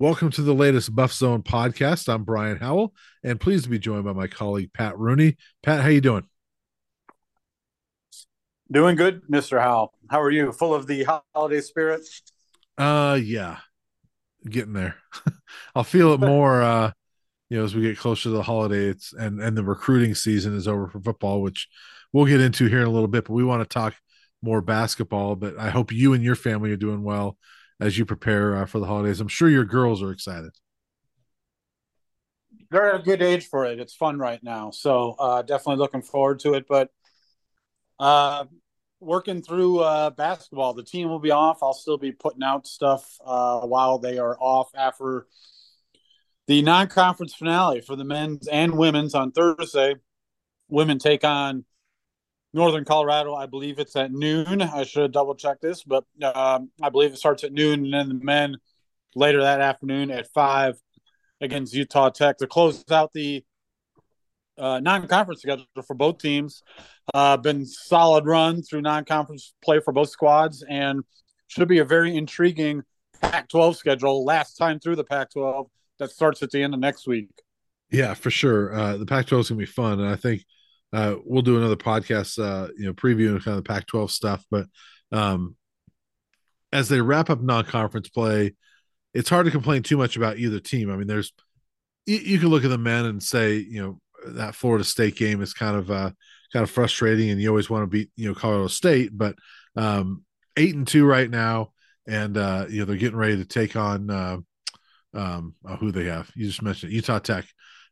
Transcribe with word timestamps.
Welcome 0.00 0.30
to 0.30 0.42
the 0.42 0.54
latest 0.54 0.94
BuffZone 0.94 1.42
podcast. 1.42 2.08
I'm 2.08 2.22
Brian 2.22 2.58
Howell, 2.58 2.94
and 3.24 3.40
pleased 3.40 3.64
to 3.64 3.70
be 3.70 3.80
joined 3.80 4.04
by 4.04 4.12
my 4.12 4.28
colleague 4.28 4.72
Pat 4.72 4.96
Rooney. 4.96 5.36
Pat, 5.64 5.80
how 5.80 5.88
you 5.88 6.00
doing? 6.00 6.22
Doing 8.70 8.94
good, 8.94 9.22
Mr. 9.28 9.60
Howell. 9.60 9.92
How 10.08 10.22
are 10.22 10.30
you? 10.30 10.52
Full 10.52 10.72
of 10.72 10.86
the 10.86 11.04
holiday 11.34 11.60
spirit? 11.60 12.02
Uh 12.76 13.18
yeah. 13.20 13.56
Getting 14.48 14.72
there. 14.72 14.98
I'll 15.74 15.82
feel 15.82 16.12
it 16.12 16.20
more 16.20 16.62
uh 16.62 16.92
you 17.50 17.58
know 17.58 17.64
as 17.64 17.74
we 17.74 17.82
get 17.82 17.98
closer 17.98 18.22
to 18.24 18.30
the 18.30 18.42
holidays 18.44 19.12
and 19.18 19.40
and 19.40 19.56
the 19.56 19.64
recruiting 19.64 20.14
season 20.14 20.56
is 20.56 20.68
over 20.68 20.86
for 20.86 21.00
football, 21.00 21.42
which 21.42 21.66
we'll 22.12 22.24
get 22.24 22.40
into 22.40 22.66
here 22.66 22.82
in 22.82 22.86
a 22.86 22.92
little 22.92 23.08
bit, 23.08 23.24
but 23.24 23.32
we 23.32 23.42
want 23.42 23.68
to 23.68 23.74
talk 23.74 23.96
more 24.42 24.60
basketball, 24.60 25.34
but 25.34 25.58
I 25.58 25.70
hope 25.70 25.90
you 25.90 26.12
and 26.12 26.22
your 26.22 26.36
family 26.36 26.70
are 26.70 26.76
doing 26.76 27.02
well 27.02 27.36
as 27.80 27.96
you 27.96 28.04
prepare 28.04 28.56
uh, 28.56 28.66
for 28.66 28.78
the 28.78 28.86
holidays. 28.86 29.20
I'm 29.20 29.28
sure 29.28 29.48
your 29.48 29.64
girls 29.64 30.02
are 30.02 30.10
excited. 30.10 30.50
They're 32.70 32.94
at 32.94 33.00
a 33.00 33.02
good 33.02 33.22
age 33.22 33.46
for 33.46 33.64
it. 33.64 33.80
It's 33.80 33.94
fun 33.94 34.18
right 34.18 34.42
now, 34.42 34.70
so 34.70 35.16
uh, 35.18 35.42
definitely 35.42 35.76
looking 35.76 36.02
forward 36.02 36.40
to 36.40 36.54
it. 36.54 36.66
But 36.68 36.90
uh, 37.98 38.44
working 39.00 39.42
through 39.42 39.78
uh, 39.80 40.10
basketball, 40.10 40.74
the 40.74 40.82
team 40.82 41.08
will 41.08 41.18
be 41.18 41.30
off. 41.30 41.62
I'll 41.62 41.72
still 41.72 41.98
be 41.98 42.12
putting 42.12 42.42
out 42.42 42.66
stuff 42.66 43.18
uh, 43.24 43.60
while 43.60 43.98
they 43.98 44.18
are 44.18 44.36
off 44.38 44.70
after 44.74 45.26
the 46.46 46.62
non-conference 46.62 47.34
finale 47.34 47.80
for 47.80 47.96
the 47.96 48.04
men's 48.04 48.48
and 48.48 48.76
women's 48.76 49.14
on 49.14 49.32
Thursday. 49.32 49.94
Women 50.68 50.98
take 50.98 51.24
on 51.24 51.64
Northern 52.58 52.84
Colorado, 52.84 53.36
I 53.36 53.46
believe 53.46 53.78
it's 53.78 53.94
at 53.94 54.10
noon. 54.10 54.60
I 54.62 54.82
should 54.82 55.12
double 55.12 55.36
checked 55.36 55.62
this, 55.62 55.84
but 55.84 56.04
um, 56.22 56.70
I 56.82 56.88
believe 56.88 57.12
it 57.12 57.18
starts 57.18 57.44
at 57.44 57.52
noon, 57.52 57.84
and 57.84 57.94
then 57.94 58.08
the 58.08 58.24
men 58.24 58.56
later 59.14 59.42
that 59.42 59.60
afternoon 59.60 60.10
at 60.10 60.26
five 60.32 60.74
against 61.40 61.72
Utah 61.72 62.08
Tech 62.08 62.38
to 62.38 62.48
close 62.48 62.84
out 62.90 63.12
the 63.12 63.44
uh, 64.58 64.80
non-conference 64.80 65.40
schedule 65.40 65.66
for 65.86 65.94
both 65.94 66.18
teams. 66.18 66.64
Uh, 67.14 67.36
been 67.36 67.64
solid 67.64 68.26
run 68.26 68.60
through 68.60 68.82
non-conference 68.82 69.54
play 69.62 69.78
for 69.78 69.92
both 69.92 70.10
squads, 70.10 70.64
and 70.68 71.04
should 71.46 71.68
be 71.68 71.78
a 71.78 71.84
very 71.84 72.16
intriguing 72.16 72.82
Pac-12 73.22 73.76
schedule. 73.76 74.24
Last 74.24 74.54
time 74.54 74.80
through 74.80 74.96
the 74.96 75.04
Pac-12 75.04 75.68
that 76.00 76.10
starts 76.10 76.42
at 76.42 76.50
the 76.50 76.60
end 76.60 76.74
of 76.74 76.80
next 76.80 77.06
week. 77.06 77.28
Yeah, 77.88 78.14
for 78.14 78.30
sure. 78.30 78.74
Uh, 78.74 78.96
the 78.96 79.06
Pac-12 79.06 79.40
is 79.40 79.48
gonna 79.48 79.58
be 79.60 79.64
fun, 79.66 80.00
and 80.00 80.08
I 80.08 80.16
think 80.16 80.44
uh, 80.92 81.16
we'll 81.24 81.42
do 81.42 81.58
another 81.58 81.76
podcast, 81.76 82.38
uh, 82.42 82.68
you 82.76 82.86
know, 82.86 82.94
previewing 82.94 83.42
kind 83.42 83.58
of 83.58 83.64
the 83.64 83.68
Pac-12 83.68 84.10
stuff. 84.10 84.44
But 84.50 84.66
um, 85.12 85.56
as 86.72 86.88
they 86.88 87.00
wrap 87.00 87.30
up 87.30 87.40
non-conference 87.40 88.08
play, 88.08 88.54
it's 89.14 89.28
hard 89.28 89.46
to 89.46 89.52
complain 89.52 89.82
too 89.82 89.96
much 89.96 90.16
about 90.16 90.38
either 90.38 90.60
team. 90.60 90.90
I 90.90 90.96
mean, 90.96 91.06
there's 91.06 91.32
you, 92.06 92.18
you 92.18 92.38
can 92.38 92.48
look 92.48 92.64
at 92.64 92.70
the 92.70 92.78
men 92.78 93.04
and 93.04 93.22
say, 93.22 93.56
you 93.56 93.82
know, 93.82 94.00
that 94.34 94.54
Florida 94.54 94.84
State 94.84 95.16
game 95.16 95.42
is 95.42 95.54
kind 95.54 95.76
of 95.76 95.90
uh, 95.90 96.10
kind 96.52 96.62
of 96.62 96.70
frustrating, 96.70 97.30
and 97.30 97.40
you 97.40 97.48
always 97.48 97.70
want 97.70 97.82
to 97.82 97.86
beat 97.86 98.10
you 98.16 98.28
know 98.28 98.34
Colorado 98.34 98.68
State, 98.68 99.10
but 99.12 99.36
um, 99.76 100.24
eight 100.56 100.74
and 100.74 100.86
two 100.86 101.06
right 101.06 101.30
now, 101.30 101.72
and 102.06 102.36
uh, 102.36 102.66
you 102.68 102.80
know 102.80 102.84
they're 102.84 102.96
getting 102.96 103.18
ready 103.18 103.36
to 103.36 103.44
take 103.44 103.76
on 103.76 104.10
uh, 104.10 104.38
um, 105.14 105.54
uh, 105.64 105.76
who 105.76 105.92
they 105.92 106.04
have. 106.04 106.30
You 106.34 106.46
just 106.46 106.62
mentioned 106.62 106.92
Utah 106.92 107.18
Tech 107.18 107.46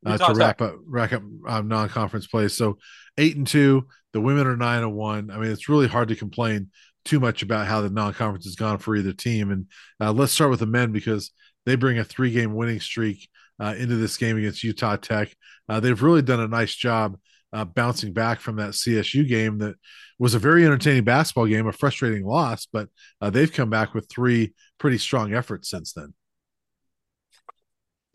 uh, 0.05 0.19
to 0.19 0.35
wrap 0.35 0.61
up 0.61 0.77
rack 0.87 1.13
up 1.13 1.23
um, 1.49 1.69
non-conference 1.69 2.27
plays. 2.27 2.55
So 2.55 2.79
eight 3.19 3.37
and 3.37 3.47
two. 3.47 3.87
The 4.13 4.21
women 4.21 4.47
are 4.47 4.57
nine 4.57 4.83
and 4.83 4.95
one. 4.95 5.31
I 5.31 5.39
mean, 5.39 5.51
it's 5.51 5.69
really 5.69 5.89
hard 5.89 6.09
to 6.09 6.17
complain 6.17 6.71
too 7.05 7.21
much 7.21 7.43
about 7.43 7.67
how 7.67 7.83
the 7.83 7.91
non-conference 7.91 8.47
has 8.47 8.57
gone 8.57 8.79
for 8.79 8.97
either 8.97 9.13
team. 9.13 9.51
And 9.51 9.67
uh, 10.01 10.13
let's 10.13 10.33
start 10.33 10.51
with 10.51 10.61
the 10.61 10.67
men 10.67 10.91
because 10.91 11.33
they 11.67 11.77
bring 11.77 11.99
a 11.99 12.05
three-game 12.05 12.55
winning 12.55 12.81
streak 12.81 13.29
uh, 13.61 13.75
into 13.77 13.97
this 13.97 14.17
game 14.17 14.39
against 14.39 14.65
Utah 14.65 14.97
Tech. 14.97 15.35
Uh, 15.69 15.81
they've 15.81 16.03
really 16.03 16.23
done 16.23 16.41
a 16.41 16.49
nice 16.49 16.75
job 16.75 17.19
uh, 17.53 17.65
bouncing 17.65 18.13
back 18.13 18.41
from 18.41 18.57
that 18.57 18.71
CSU 18.71 19.27
game 19.27 19.59
that 19.59 19.77
was 20.19 20.35
a 20.35 20.39
very 20.39 20.65
entertaining 20.65 21.05
basketball 21.05 21.47
game, 21.47 21.67
a 21.67 21.73
frustrating 21.73 22.25
loss, 22.25 22.67
but 22.67 22.89
uh, 23.21 23.31
they've 23.31 23.53
come 23.53 23.71
back 23.71 23.95
with 23.95 24.09
three 24.11 24.55
pretty 24.79 24.99
strong 24.99 25.35
efforts 25.35 25.71
since 25.71 25.93
then. 25.93 26.13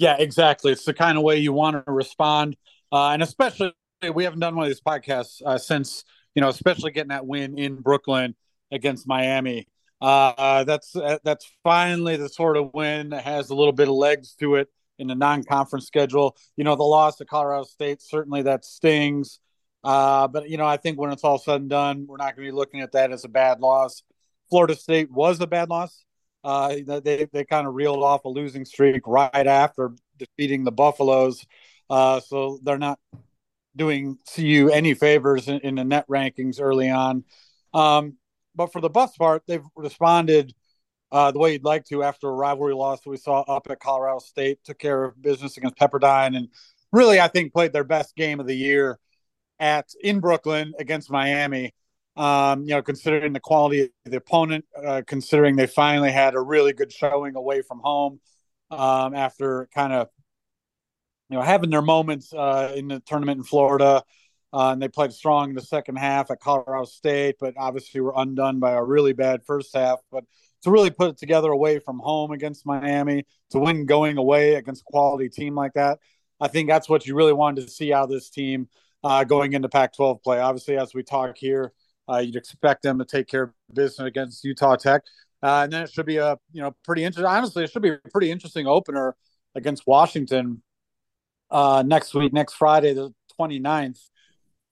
Yeah, 0.01 0.15
exactly. 0.17 0.71
It's 0.71 0.83
the 0.83 0.95
kind 0.95 1.15
of 1.15 1.23
way 1.23 1.37
you 1.37 1.53
want 1.53 1.85
to 1.85 1.91
respond, 1.91 2.57
uh, 2.91 3.09
and 3.09 3.21
especially 3.21 3.71
we 4.15 4.23
haven't 4.23 4.39
done 4.39 4.55
one 4.55 4.65
of 4.65 4.69
these 4.69 4.81
podcasts 4.81 5.43
uh, 5.45 5.59
since 5.59 6.03
you 6.33 6.41
know, 6.41 6.49
especially 6.49 6.89
getting 6.89 7.09
that 7.09 7.27
win 7.27 7.59
in 7.59 7.75
Brooklyn 7.75 8.35
against 8.71 9.07
Miami. 9.07 9.67
Uh, 10.01 10.63
that's 10.63 10.95
uh, 10.95 11.19
that's 11.23 11.47
finally 11.63 12.17
the 12.17 12.29
sort 12.29 12.57
of 12.57 12.73
win 12.73 13.09
that 13.09 13.25
has 13.25 13.51
a 13.51 13.55
little 13.55 13.73
bit 13.73 13.89
of 13.89 13.93
legs 13.93 14.33
to 14.39 14.55
it 14.55 14.69
in 14.97 15.05
the 15.05 15.13
non-conference 15.13 15.85
schedule. 15.85 16.35
You 16.57 16.63
know, 16.63 16.75
the 16.75 16.81
loss 16.81 17.17
to 17.17 17.25
Colorado 17.25 17.65
State 17.65 18.01
certainly 18.01 18.41
that 18.41 18.65
stings. 18.65 19.39
Uh, 19.83 20.27
but 20.27 20.49
you 20.49 20.57
know, 20.57 20.65
I 20.65 20.77
think 20.77 20.99
when 20.99 21.11
it's 21.11 21.23
all 21.23 21.37
said 21.37 21.61
and 21.61 21.69
done, 21.69 22.07
we're 22.07 22.17
not 22.17 22.35
going 22.35 22.47
to 22.47 22.51
be 22.51 22.57
looking 22.57 22.81
at 22.81 22.93
that 22.93 23.11
as 23.11 23.23
a 23.23 23.29
bad 23.29 23.59
loss. 23.59 24.01
Florida 24.49 24.75
State 24.75 25.11
was 25.11 25.39
a 25.41 25.47
bad 25.47 25.69
loss. 25.69 26.03
Uh, 26.43 26.75
they 27.03 27.27
they 27.31 27.45
kind 27.45 27.67
of 27.67 27.75
reeled 27.75 28.03
off 28.03 28.25
a 28.25 28.29
losing 28.29 28.65
streak 28.65 29.01
right 29.05 29.47
after 29.47 29.91
defeating 30.17 30.63
the 30.63 30.71
Buffaloes, 30.71 31.45
uh, 31.89 32.19
so 32.19 32.59
they're 32.63 32.77
not 32.77 32.99
doing 33.75 34.17
CU 34.33 34.69
any 34.73 34.93
favors 34.93 35.47
in, 35.47 35.59
in 35.59 35.75
the 35.75 35.83
net 35.83 36.07
rankings 36.07 36.59
early 36.59 36.89
on. 36.89 37.23
Um, 37.73 38.17
but 38.55 38.73
for 38.73 38.81
the 38.81 38.89
Buffs 38.89 39.17
part, 39.17 39.43
they've 39.47 39.63
responded 39.75 40.53
uh, 41.11 41.31
the 41.31 41.39
way 41.39 41.53
you'd 41.53 41.63
like 41.63 41.85
to 41.85 42.03
after 42.03 42.27
a 42.29 42.33
rivalry 42.33 42.73
loss 42.73 43.05
we 43.05 43.17
saw 43.17 43.41
up 43.41 43.67
at 43.69 43.79
Colorado 43.79 44.19
State, 44.19 44.59
took 44.63 44.79
care 44.79 45.03
of 45.03 45.21
business 45.21 45.57
against 45.57 45.77
Pepperdine, 45.77 46.35
and 46.35 46.47
really 46.91 47.19
I 47.19 47.27
think 47.27 47.53
played 47.53 47.73
their 47.73 47.83
best 47.83 48.15
game 48.15 48.39
of 48.39 48.47
the 48.47 48.55
year 48.55 48.99
at 49.59 49.89
in 50.01 50.19
Brooklyn 50.19 50.73
against 50.79 51.11
Miami. 51.11 51.73
Um, 52.17 52.63
you 52.63 52.71
know, 52.71 52.81
considering 52.81 53.31
the 53.33 53.39
quality 53.39 53.83
of 53.83 53.89
the 54.03 54.17
opponent, 54.17 54.65
uh, 54.75 55.01
considering 55.07 55.55
they 55.55 55.67
finally 55.67 56.11
had 56.11 56.35
a 56.35 56.41
really 56.41 56.73
good 56.73 56.91
showing 56.91 57.35
away 57.35 57.61
from 57.61 57.79
home 57.79 58.19
um, 58.69 59.15
after 59.15 59.69
kind 59.73 59.93
of, 59.93 60.09
you 61.29 61.37
know, 61.37 61.43
having 61.43 61.69
their 61.69 61.81
moments 61.81 62.33
uh, 62.33 62.73
in 62.75 62.89
the 62.89 62.99
tournament 63.01 63.37
in 63.37 63.43
Florida. 63.43 64.03
Uh, 64.53 64.71
and 64.73 64.81
they 64.81 64.89
played 64.89 65.13
strong 65.13 65.49
in 65.49 65.55
the 65.55 65.61
second 65.61 65.95
half 65.95 66.29
at 66.29 66.41
Colorado 66.41 66.83
State, 66.83 67.37
but 67.39 67.53
obviously 67.57 68.01
were 68.01 68.13
undone 68.17 68.59
by 68.59 68.71
a 68.71 68.83
really 68.83 69.13
bad 69.13 69.41
first 69.45 69.73
half. 69.73 69.99
But 70.11 70.25
to 70.63 70.71
really 70.71 70.89
put 70.89 71.11
it 71.11 71.17
together 71.17 71.49
away 71.49 71.79
from 71.79 71.99
home 71.99 72.31
against 72.31 72.65
Miami, 72.65 73.25
to 73.51 73.59
win 73.59 73.85
going 73.85 74.17
away 74.17 74.55
against 74.55 74.81
a 74.81 74.91
quality 74.91 75.29
team 75.29 75.55
like 75.55 75.73
that, 75.73 75.99
I 76.41 76.49
think 76.49 76.67
that's 76.67 76.89
what 76.89 77.05
you 77.05 77.15
really 77.15 77.33
wanted 77.33 77.65
to 77.65 77.71
see 77.71 77.93
out 77.93 78.05
of 78.05 78.09
this 78.09 78.29
team 78.29 78.67
uh, 79.03 79.23
going 79.23 79.53
into 79.53 79.69
Pac 79.69 79.95
12 79.95 80.21
play. 80.21 80.39
Obviously, 80.39 80.77
as 80.77 80.93
we 80.93 81.03
talk 81.03 81.37
here, 81.37 81.71
uh, 82.11 82.17
you'd 82.19 82.35
expect 82.35 82.83
them 82.83 82.99
to 82.99 83.05
take 83.05 83.27
care 83.27 83.43
of 83.43 83.51
business 83.73 84.05
against 84.05 84.43
Utah 84.43 84.75
Tech. 84.75 85.03
Uh, 85.43 85.61
and 85.63 85.73
then 85.73 85.83
it 85.83 85.91
should 85.91 86.05
be 86.05 86.17
a 86.17 86.37
you 86.51 86.61
know 86.61 86.75
pretty 86.83 87.03
interesting. 87.03 87.25
Honestly, 87.25 87.63
it 87.63 87.71
should 87.71 87.81
be 87.81 87.89
a 87.89 87.99
pretty 88.11 88.31
interesting 88.31 88.67
opener 88.67 89.15
against 89.55 89.87
Washington 89.87 90.61
uh, 91.49 91.83
next 91.85 92.13
week, 92.13 92.31
next 92.31 92.53
Friday, 92.53 92.93
the 92.93 93.13
29th. 93.39 93.99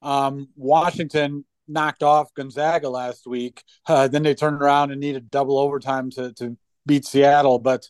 Um, 0.02 0.50
Washington 0.56 1.44
knocked 1.68 2.04
off 2.04 2.34
Gonzaga 2.34 2.90
last 2.90 3.28
week. 3.28 3.64
Uh, 3.88 4.08
then 4.08 4.24
they 4.24 4.36
turned 4.36 4.62
around 4.62 4.92
and 4.92 5.02
needed 5.02 5.32
double 5.32 5.58
overtime 5.58 6.12
to 6.12 6.34
to 6.34 6.58
beat 6.86 7.06
Seattle. 7.06 7.60
But 7.60 7.90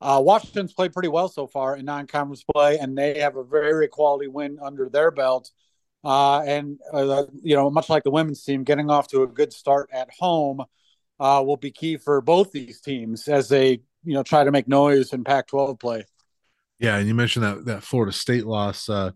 uh, 0.00 0.20
Washington's 0.24 0.72
played 0.72 0.92
pretty 0.92 1.08
well 1.08 1.28
so 1.28 1.46
far 1.46 1.76
in 1.76 1.84
non-conference 1.84 2.44
play, 2.52 2.78
and 2.78 2.96
they 2.96 3.20
have 3.20 3.36
a 3.36 3.44
very 3.44 3.88
quality 3.88 4.28
win 4.28 4.58
under 4.62 4.88
their 4.88 5.10
belt 5.10 5.50
uh, 6.04 6.40
and 6.40 6.78
uh, 6.92 7.24
you 7.42 7.54
know, 7.54 7.70
much 7.70 7.88
like 7.88 8.02
the 8.02 8.10
women's 8.10 8.42
team, 8.42 8.64
getting 8.64 8.90
off 8.90 9.08
to 9.08 9.22
a 9.22 9.26
good 9.26 9.52
start 9.52 9.88
at 9.92 10.10
home 10.18 10.64
uh, 11.20 11.42
will 11.44 11.56
be 11.56 11.70
key 11.70 11.96
for 11.96 12.20
both 12.20 12.50
these 12.50 12.80
teams 12.80 13.28
as 13.28 13.48
they 13.48 13.80
you 14.04 14.14
know 14.14 14.22
try 14.22 14.44
to 14.44 14.50
make 14.50 14.66
noise 14.66 15.12
in 15.12 15.24
Pac-12 15.24 15.78
play. 15.78 16.04
Yeah, 16.78 16.96
and 16.96 17.06
you 17.06 17.14
mentioned 17.14 17.44
that 17.44 17.64
that 17.66 17.82
Florida 17.82 18.12
State 18.12 18.44
loss. 18.44 18.88
Uh, 18.88 19.12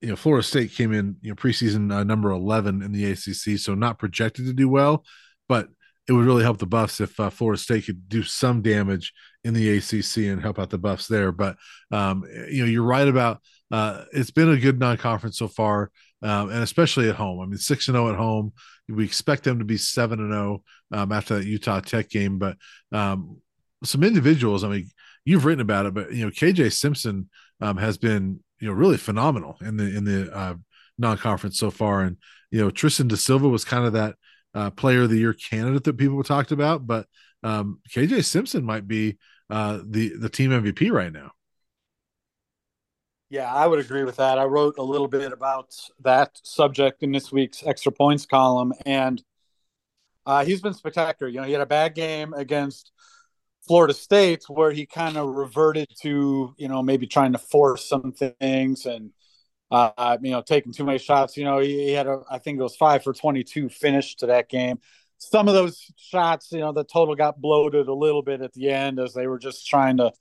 you 0.00 0.08
know, 0.08 0.16
Florida 0.16 0.42
State 0.42 0.72
came 0.72 0.92
in 0.92 1.16
you 1.20 1.30
know 1.30 1.34
preseason 1.36 1.92
uh, 1.92 2.04
number 2.04 2.30
eleven 2.30 2.82
in 2.82 2.92
the 2.92 3.10
ACC, 3.10 3.58
so 3.58 3.74
not 3.74 3.98
projected 3.98 4.46
to 4.46 4.52
do 4.52 4.68
well, 4.68 5.04
but 5.48 5.68
it 6.08 6.12
would 6.12 6.24
really 6.24 6.44
help 6.44 6.58
the 6.58 6.66
Buffs 6.66 7.00
if 7.00 7.18
uh, 7.18 7.30
Florida 7.30 7.60
State 7.60 7.86
could 7.86 8.08
do 8.08 8.22
some 8.22 8.62
damage 8.62 9.12
in 9.44 9.54
the 9.54 9.76
ACC 9.76 10.28
and 10.28 10.40
help 10.40 10.58
out 10.58 10.70
the 10.70 10.78
Buffs 10.78 11.08
there. 11.08 11.32
But 11.32 11.56
um, 11.90 12.24
you 12.48 12.62
know, 12.62 12.70
you're 12.70 12.82
right 12.82 13.08
about 13.08 13.40
uh, 13.70 14.04
it's 14.12 14.30
been 14.30 14.48
a 14.48 14.56
good 14.56 14.78
non-conference 14.78 15.38
so 15.38 15.48
far 15.48 15.90
um, 16.22 16.50
and 16.50 16.62
especially 16.62 17.08
at 17.08 17.16
home. 17.16 17.40
I 17.40 17.46
mean, 17.46 17.58
six 17.58 17.88
and 17.88 17.94
zero 17.94 18.08
oh 18.08 18.12
at 18.12 18.16
home. 18.16 18.52
We 18.88 19.04
expect 19.04 19.44
them 19.44 19.58
to 19.58 19.64
be 19.64 19.76
seven 19.76 20.20
and 20.20 20.32
zero 20.32 20.62
oh, 20.92 20.98
um, 20.98 21.12
after 21.12 21.36
that 21.36 21.46
Utah 21.46 21.80
Tech 21.80 22.08
game. 22.08 22.38
But 22.38 22.56
um, 22.92 23.38
some 23.84 24.04
individuals. 24.04 24.64
I 24.64 24.68
mean, 24.68 24.90
you've 25.24 25.44
written 25.44 25.60
about 25.60 25.86
it, 25.86 25.94
but 25.94 26.12
you 26.12 26.24
know, 26.24 26.30
KJ 26.30 26.72
Simpson 26.72 27.28
um, 27.60 27.76
has 27.76 27.98
been 27.98 28.40
you 28.60 28.68
know 28.68 28.74
really 28.74 28.96
phenomenal 28.96 29.56
in 29.60 29.76
the 29.76 29.96
in 29.96 30.04
the 30.04 30.34
uh, 30.34 30.54
non-conference 30.98 31.58
so 31.58 31.70
far, 31.70 32.02
and 32.02 32.16
you 32.50 32.60
know, 32.60 32.70
Tristan 32.70 33.08
da 33.08 33.16
Silva 33.16 33.48
was 33.48 33.64
kind 33.64 33.84
of 33.84 33.92
that 33.94 34.14
uh, 34.54 34.70
player 34.70 35.02
of 35.02 35.10
the 35.10 35.18
year 35.18 35.34
candidate 35.34 35.84
that 35.84 35.98
people 35.98 36.22
talked 36.22 36.52
about, 36.52 36.86
but 36.86 37.06
um, 37.42 37.80
KJ 37.90 38.24
Simpson 38.24 38.64
might 38.64 38.88
be 38.88 39.18
uh, 39.50 39.80
the 39.84 40.16
the 40.16 40.28
team 40.28 40.50
MVP 40.50 40.90
right 40.90 41.12
now. 41.12 41.32
Yeah, 43.28 43.52
I 43.52 43.66
would 43.66 43.80
agree 43.80 44.04
with 44.04 44.16
that. 44.16 44.38
I 44.38 44.44
wrote 44.44 44.78
a 44.78 44.82
little 44.82 45.08
bit 45.08 45.32
about 45.32 45.74
that 46.00 46.38
subject 46.44 47.02
in 47.02 47.10
this 47.10 47.32
week's 47.32 47.64
extra 47.66 47.90
points 47.90 48.24
column, 48.24 48.72
and 48.84 49.22
uh, 50.24 50.44
he's 50.44 50.60
been 50.60 50.74
spectacular. 50.74 51.30
You 51.30 51.40
know, 51.40 51.46
he 51.46 51.52
had 51.52 51.60
a 51.60 51.66
bad 51.66 51.94
game 51.94 52.32
against 52.34 52.92
Florida 53.66 53.94
State 53.94 54.44
where 54.48 54.70
he 54.70 54.86
kind 54.86 55.16
of 55.16 55.34
reverted 55.34 55.88
to, 56.02 56.54
you 56.56 56.68
know, 56.68 56.82
maybe 56.82 57.06
trying 57.06 57.32
to 57.32 57.38
force 57.38 57.88
some 57.88 58.12
things 58.12 58.86
and, 58.86 59.10
uh, 59.70 60.18
you 60.22 60.30
know, 60.30 60.42
taking 60.42 60.72
too 60.72 60.84
many 60.84 60.98
shots. 60.98 61.36
You 61.36 61.44
know, 61.44 61.58
he, 61.58 61.86
he 61.86 61.92
had 61.92 62.06
a, 62.06 62.22
I 62.30 62.38
think 62.38 62.58
it 62.58 62.62
was 62.62 62.76
five 62.76 63.04
for 63.04 63.12
22 63.12 63.68
finish 63.68 64.16
to 64.16 64.26
that 64.26 64.48
game. 64.48 64.78
Some 65.18 65.48
of 65.48 65.54
those 65.54 65.90
shots, 65.96 66.52
you 66.52 66.60
know, 66.60 66.72
the 66.72 66.84
total 66.84 67.14
got 67.16 67.40
bloated 67.40 67.88
a 67.88 67.94
little 67.94 68.22
bit 68.22 68.40
at 68.42 68.52
the 68.52 68.70
end 68.70 68.98
as 69.00 69.14
they 69.14 69.26
were 69.26 69.38
just 69.38 69.66
trying 69.66 69.96
to, 69.98 70.12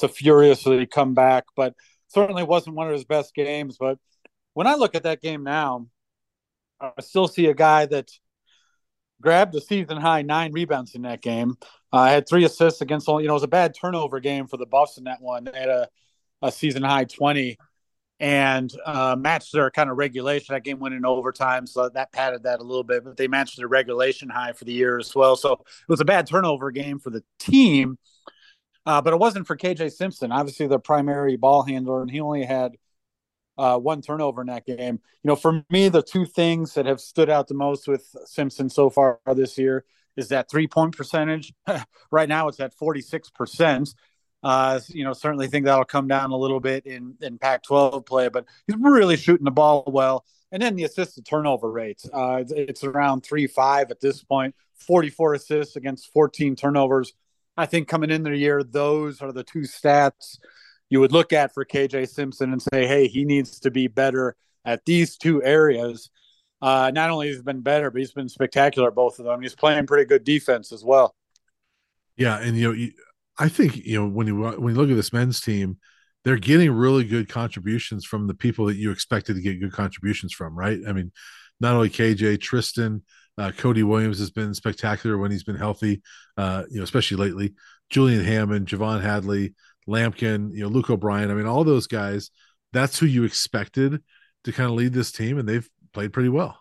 to 0.00 0.08
furiously 0.08 0.86
come 0.86 1.14
back. 1.14 1.44
But 1.56 1.74
certainly 2.08 2.42
wasn't 2.42 2.76
one 2.76 2.88
of 2.88 2.92
his 2.92 3.04
best 3.04 3.34
games. 3.34 3.76
But 3.78 3.98
when 4.54 4.66
I 4.66 4.74
look 4.74 4.94
at 4.94 5.04
that 5.04 5.22
game 5.22 5.44
now, 5.44 5.86
I 6.80 7.00
still 7.00 7.28
see 7.28 7.46
a 7.46 7.54
guy 7.54 7.86
that 7.86 8.10
grabbed 9.20 9.52
the 9.52 9.60
season 9.60 9.98
high 9.98 10.22
nine 10.22 10.52
rebounds 10.52 10.94
in 10.94 11.02
that 11.02 11.20
game. 11.20 11.56
I 11.92 12.08
uh, 12.08 12.12
had 12.12 12.28
three 12.28 12.44
assists 12.44 12.80
against 12.80 13.08
only, 13.08 13.24
you 13.24 13.28
know, 13.28 13.34
it 13.34 13.36
was 13.36 13.42
a 13.42 13.48
bad 13.48 13.74
turnover 13.74 14.20
game 14.20 14.46
for 14.46 14.56
the 14.56 14.66
Buffs 14.66 14.98
in 14.98 15.04
that 15.04 15.20
one. 15.20 15.44
They 15.44 15.58
had 15.58 15.68
a, 15.68 15.88
a 16.42 16.52
season 16.52 16.82
high 16.82 17.04
20 17.04 17.56
and 18.20 18.72
uh, 18.84 19.16
matched 19.18 19.52
their 19.52 19.70
kind 19.70 19.90
of 19.90 19.96
regulation. 19.96 20.54
That 20.54 20.64
game 20.64 20.80
went 20.80 20.94
in 20.94 21.06
overtime, 21.06 21.66
so 21.66 21.88
that 21.88 22.12
padded 22.12 22.42
that 22.44 22.60
a 22.60 22.64
little 22.64 22.84
bit, 22.84 23.04
but 23.04 23.16
they 23.16 23.28
matched 23.28 23.56
their 23.56 23.68
regulation 23.68 24.28
high 24.28 24.52
for 24.52 24.64
the 24.64 24.72
year 24.72 24.98
as 24.98 25.14
well. 25.14 25.36
So 25.36 25.52
it 25.52 25.88
was 25.88 26.00
a 26.00 26.04
bad 26.04 26.26
turnover 26.26 26.70
game 26.70 26.98
for 26.98 27.10
the 27.10 27.22
team. 27.38 27.98
Uh, 28.88 29.02
but 29.02 29.12
it 29.12 29.18
wasn't 29.18 29.46
for 29.46 29.54
KJ 29.54 29.92
Simpson, 29.92 30.32
obviously 30.32 30.66
the 30.66 30.78
primary 30.78 31.36
ball 31.36 31.62
handler, 31.62 32.00
and 32.00 32.10
he 32.10 32.20
only 32.20 32.42
had 32.42 32.72
uh, 33.58 33.76
one 33.76 34.00
turnover 34.00 34.40
in 34.40 34.46
that 34.46 34.64
game. 34.64 34.98
You 35.22 35.28
know, 35.28 35.36
for 35.36 35.62
me, 35.68 35.90
the 35.90 36.02
two 36.02 36.24
things 36.24 36.72
that 36.72 36.86
have 36.86 36.98
stood 36.98 37.28
out 37.28 37.48
the 37.48 37.54
most 37.54 37.86
with 37.86 38.08
Simpson 38.24 38.70
so 38.70 38.88
far 38.88 39.20
this 39.26 39.58
year 39.58 39.84
is 40.16 40.28
that 40.28 40.50
three 40.50 40.66
point 40.66 40.96
percentage. 40.96 41.52
right 42.10 42.30
now, 42.30 42.48
it's 42.48 42.60
at 42.60 42.72
forty 42.72 43.02
six 43.02 43.28
percent. 43.28 43.94
Uh, 44.42 44.80
you 44.88 45.04
know, 45.04 45.12
certainly 45.12 45.48
think 45.48 45.66
that'll 45.66 45.84
come 45.84 46.08
down 46.08 46.30
a 46.30 46.36
little 46.38 46.60
bit 46.60 46.86
in 46.86 47.14
in 47.20 47.36
Pac-12 47.36 48.06
play, 48.06 48.28
but 48.30 48.46
he's 48.66 48.76
really 48.80 49.18
shooting 49.18 49.44
the 49.44 49.50
ball 49.50 49.84
well. 49.86 50.24
And 50.50 50.62
then 50.62 50.76
the 50.76 50.84
assist 50.84 51.16
to 51.16 51.22
turnover 51.22 51.70
rate, 51.70 52.00
uh, 52.10 52.42
it's, 52.48 52.84
around 52.84 53.20
three 53.20 53.48
five 53.48 53.90
at 53.90 54.00
this 54.00 54.24
point. 54.24 54.54
Forty 54.76 55.10
four 55.10 55.34
assists 55.34 55.76
against 55.76 56.10
fourteen 56.10 56.56
turnovers. 56.56 57.12
I 57.58 57.66
think 57.66 57.88
coming 57.88 58.10
in 58.10 58.22
the 58.22 58.36
year, 58.36 58.62
those 58.62 59.20
are 59.20 59.32
the 59.32 59.42
two 59.42 59.62
stats 59.62 60.38
you 60.90 61.00
would 61.00 61.10
look 61.10 61.32
at 61.32 61.52
for 61.52 61.64
KJ 61.64 62.08
Simpson 62.08 62.52
and 62.52 62.62
say, 62.62 62.86
hey, 62.86 63.08
he 63.08 63.24
needs 63.24 63.58
to 63.60 63.70
be 63.72 63.88
better 63.88 64.36
at 64.64 64.84
these 64.84 65.16
two 65.16 65.42
areas. 65.42 66.08
Uh, 66.62 66.92
not 66.94 67.10
only 67.10 67.26
he's 67.26 67.36
he 67.36 67.42
been 67.42 67.60
better, 67.60 67.90
but 67.90 67.98
he's 67.98 68.12
been 68.12 68.28
spectacular 68.28 68.92
both 68.92 69.18
of 69.18 69.24
them. 69.24 69.42
He's 69.42 69.56
playing 69.56 69.88
pretty 69.88 70.04
good 70.04 70.22
defense 70.22 70.70
as 70.70 70.84
well. 70.84 71.16
Yeah, 72.16 72.38
and 72.38 72.56
you 72.56 72.72
know, 72.72 72.88
I 73.38 73.48
think 73.48 73.76
you 73.76 74.00
know 74.00 74.08
when 74.08 74.28
you 74.28 74.36
when 74.36 74.74
you 74.74 74.80
look 74.80 74.90
at 74.90 74.96
this 74.96 75.12
men's 75.12 75.40
team, 75.40 75.78
they're 76.24 76.36
getting 76.36 76.70
really 76.70 77.04
good 77.04 77.28
contributions 77.28 78.04
from 78.04 78.28
the 78.28 78.34
people 78.34 78.66
that 78.66 78.76
you 78.76 78.92
expected 78.92 79.34
to 79.34 79.42
get 79.42 79.60
good 79.60 79.72
contributions 79.72 80.32
from, 80.32 80.56
right? 80.56 80.78
I 80.86 80.92
mean, 80.92 81.10
not 81.60 81.74
only 81.74 81.90
KJ, 81.90 82.40
Tristan, 82.40 83.02
uh, 83.38 83.52
Cody 83.52 83.82
Williams 83.82 84.18
has 84.18 84.30
been 84.30 84.52
spectacular 84.52 85.16
when 85.16 85.30
he's 85.30 85.44
been 85.44 85.56
healthy, 85.56 86.02
uh, 86.36 86.64
you 86.70 86.78
know, 86.78 86.84
especially 86.84 87.16
lately. 87.16 87.54
Julian 87.88 88.24
Hammond, 88.24 88.66
J'Vonne 88.66 89.00
Hadley, 89.00 89.54
Lampkin, 89.88 90.52
you 90.52 90.62
know, 90.62 90.68
Luke 90.68 90.90
O'Brien. 90.90 91.30
I 91.30 91.34
mean, 91.34 91.46
all 91.46 91.64
those 91.64 91.86
guys, 91.86 92.30
that's 92.72 92.98
who 92.98 93.06
you 93.06 93.24
expected 93.24 94.02
to 94.44 94.52
kind 94.52 94.68
of 94.68 94.76
lead 94.76 94.92
this 94.92 95.12
team, 95.12 95.38
and 95.38 95.48
they've 95.48 95.68
played 95.92 96.12
pretty 96.12 96.28
well. 96.28 96.58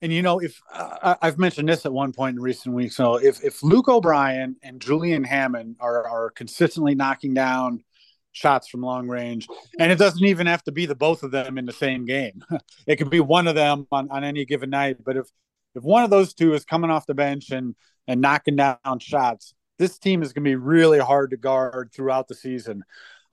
And 0.00 0.12
you 0.12 0.22
know, 0.22 0.40
if 0.40 0.60
uh, 0.72 1.14
I've 1.22 1.38
mentioned 1.38 1.68
this 1.68 1.86
at 1.86 1.92
one 1.92 2.12
point 2.12 2.36
in 2.36 2.42
recent 2.42 2.74
weeks, 2.74 2.96
so 2.96 3.16
if 3.16 3.42
if 3.44 3.62
Luke 3.62 3.88
O'Brien 3.88 4.56
and 4.62 4.80
Julian 4.80 5.22
Hammond 5.22 5.76
are 5.78 6.08
are 6.08 6.30
consistently 6.30 6.94
knocking 6.96 7.34
down 7.34 7.84
shots 8.32 8.68
from 8.68 8.80
long 8.80 9.08
range. 9.08 9.46
And 9.78 9.92
it 9.92 9.98
doesn't 9.98 10.24
even 10.24 10.46
have 10.46 10.64
to 10.64 10.72
be 10.72 10.86
the 10.86 10.94
both 10.94 11.22
of 11.22 11.30
them 11.30 11.58
in 11.58 11.66
the 11.66 11.72
same 11.72 12.04
game. 12.04 12.42
it 12.86 12.96
could 12.96 13.10
be 13.10 13.20
one 13.20 13.46
of 13.46 13.54
them 13.54 13.86
on, 13.92 14.10
on 14.10 14.24
any 14.24 14.44
given 14.44 14.70
night. 14.70 14.98
But 15.04 15.16
if 15.16 15.26
if 15.74 15.82
one 15.82 16.04
of 16.04 16.10
those 16.10 16.34
two 16.34 16.52
is 16.54 16.64
coming 16.64 16.90
off 16.90 17.06
the 17.06 17.14
bench 17.14 17.50
and 17.50 17.74
and 18.08 18.20
knocking 18.20 18.56
down 18.56 18.98
shots, 18.98 19.54
this 19.78 19.98
team 19.98 20.22
is 20.22 20.32
going 20.32 20.44
to 20.44 20.50
be 20.50 20.56
really 20.56 20.98
hard 20.98 21.30
to 21.30 21.36
guard 21.36 21.90
throughout 21.94 22.28
the 22.28 22.34
season. 22.34 22.82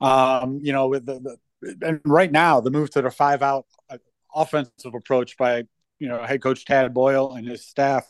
Um, 0.00 0.60
you 0.62 0.72
know, 0.72 0.88
with 0.88 1.04
the, 1.04 1.20
the 1.20 1.36
and 1.82 2.00
right 2.04 2.30
now 2.30 2.60
the 2.60 2.70
move 2.70 2.90
to 2.90 3.02
the 3.02 3.10
five 3.10 3.42
out 3.42 3.66
uh, 3.90 3.98
offensive 4.34 4.94
approach 4.94 5.36
by 5.36 5.64
you 5.98 6.08
know 6.08 6.22
head 6.22 6.42
coach 6.42 6.64
Tad 6.64 6.94
Boyle 6.94 7.34
and 7.34 7.46
his 7.46 7.66
staff 7.66 8.06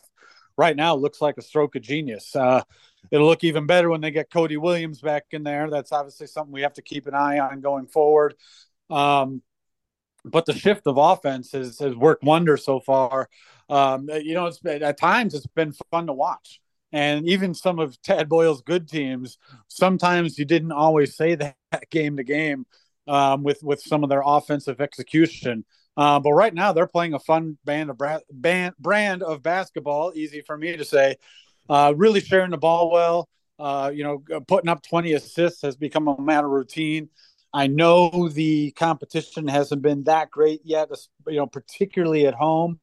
right 0.57 0.77
now 0.77 0.95
looks 0.95 1.21
like 1.21 1.37
a 1.39 1.43
stroke 1.43 1.75
of 1.77 1.83
genius. 1.83 2.37
Uh, 2.37 2.63
it'll 3.11 3.27
look 3.27 3.45
even 3.45 3.67
better 3.67 3.91
when 3.91 4.01
they 4.01 4.11
get 4.11 4.31
Cody 4.31 4.57
Williams 4.57 5.01
back 5.01 5.25
in 5.31 5.43
there. 5.43 5.71
That's 5.71 5.93
obviously 5.93 6.27
something 6.27 6.53
we 6.53 6.63
have 6.63 6.75
to 6.75 6.83
keep 6.83 7.07
an 7.07 7.15
eye 7.15 7.39
on 7.39 7.61
going 7.61 7.87
forward. 7.87 8.35
Um, 8.89 9.43
but 10.25 10.47
the 10.47 10.53
shift 10.53 10.87
of 10.87 10.97
offense 10.99 11.53
has, 11.53 11.79
has 11.79 11.95
worked 11.95 12.25
wonders 12.25 12.65
so 12.65 12.81
far. 12.81 13.29
Um, 13.69 14.09
you 14.11 14.35
know, 14.35 14.47
it's 14.47 14.59
been, 14.59 14.83
at 14.83 14.99
times 14.99 15.35
it's 15.35 15.47
been 15.47 15.73
fun 15.91 16.07
to 16.09 16.13
watch. 16.13 16.61
And 16.93 17.29
even 17.29 17.55
some 17.55 17.79
of 17.79 18.01
Tad 18.03 18.29
Boyle's 18.29 18.63
good 18.63 18.89
teams, 18.89 19.39
sometimes 19.69 20.39
you 20.39 20.45
didn't 20.45 20.73
always 20.73 21.17
say 21.17 21.35
that 21.37 21.57
game 21.91 22.17
to 22.17 22.25
game 22.25 22.67
um, 23.07 23.43
with 23.43 23.63
with 23.63 23.81
some 23.81 24.03
of 24.03 24.11
their 24.11 24.23
offensive 24.25 24.81
execution. 24.81 25.65
Uh, 25.97 26.21
but 26.21 26.33
right 26.33 26.55
now 26.55 26.73
they're 26.73 26.87
playing 26.87 27.15
a 27.15 27.19
fun 27.19 27.59
band 27.65 27.91
of 27.91 27.99
bra- 27.99 28.21
band, 28.31 28.75
brand 28.79 29.23
of 29.23 29.43
basketball. 29.43 30.13
Easy 30.15 30.41
for 30.41 30.57
me 30.57 30.77
to 30.77 30.85
say, 30.85 31.17
uh, 31.69 31.93
really 31.97 32.21
sharing 32.21 32.51
the 32.51 32.59
ball 32.59 32.91
well. 32.91 33.29
Uh, 33.59 33.91
you 33.95 34.03
know, 34.03 34.23
putting 34.49 34.71
up 34.71 34.83
20 34.83 35.13
assists 35.13 35.63
has 35.63 35.77
become 35.77 36.09
a 36.09 36.21
matter 36.21 36.47
of 36.47 36.53
routine. 36.53 37.11
I 37.53 37.67
know 37.67 38.29
the 38.29 38.71
competition 38.73 39.47
hasn't 39.49 39.83
been 39.83 40.05
that 40.05 40.31
great 40.31 40.61
yet, 40.65 40.89
you 41.27 41.37
know, 41.37 41.47
particularly 41.47 42.27
at 42.27 42.35
home. 42.35 42.79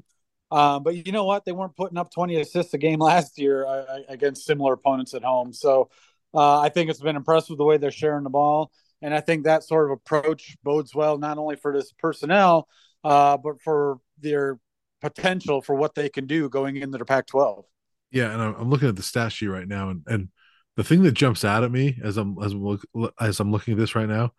Um, 0.51 0.83
but 0.83 0.95
you 1.06 1.12
know 1.12 1.25
what? 1.25 1.45
They 1.45 1.51
weren't 1.51 1.75
putting 1.75 1.97
up 1.97 2.12
20 2.12 2.39
assists 2.39 2.74
a 2.74 2.77
game 2.77 3.00
last 3.12 3.39
year 3.39 3.65
uh, 3.65 4.00
against 4.07 4.45
similar 4.45 4.74
opponents 4.74 5.13
at 5.13 5.23
home. 5.23 5.53
So 5.53 5.89
uh, 6.33 6.59
I 6.59 6.69
think 6.69 6.89
it's 6.89 7.01
been 7.01 7.15
impressive 7.15 7.57
the 7.57 7.63
way 7.63 7.78
they're 7.78 7.92
sharing 7.92 8.23
the 8.23 8.30
ball. 8.30 8.71
And 9.02 9.13
I 9.13 9.21
think 9.21 9.44
that 9.44 9.63
sort 9.63 9.85
of 9.85 9.92
approach 9.92 10.57
bodes 10.63 10.94
well, 10.94 11.18
not 11.18 11.37
only 11.37 11.56
for 11.56 11.71
this 11.73 11.92
personnel, 11.92 12.68
uh, 13.04 13.37
but 13.37 13.61
for 13.61 13.99
their 14.19 14.59
potential 15.02 15.61
for 15.61 15.75
what 15.75 15.95
they 15.95 16.09
can 16.09 16.25
do 16.25 16.49
going 16.49 16.78
into 16.78 16.97
the 16.97 17.06
Pac 17.06 17.28
12. 17.28 17.66
Yeah, 18.11 18.31
and 18.31 18.42
I'm 18.42 18.69
looking 18.69 18.87
at 18.87 18.95
the 18.95 19.04
stat 19.04 19.33
sheet 19.33 19.47
right 19.47 19.68
now, 19.68 19.90
and, 19.90 20.02
and 20.07 20.30
the 20.78 20.83
thing 20.83 21.04
that 21.04 21.11
jumps 21.11 21.44
out 21.44 21.64
at 21.64 21.71
me 21.71 21.99
as 22.04 22.18
I'm 22.18 22.37
as 22.42 22.54
I'm, 22.54 22.80
look, 22.94 23.14
as 23.19 23.40
I'm 23.40 23.52
looking 23.52 23.73
at 23.73 23.80
this 23.80 23.95
right 23.95 24.07
now, 24.07 24.31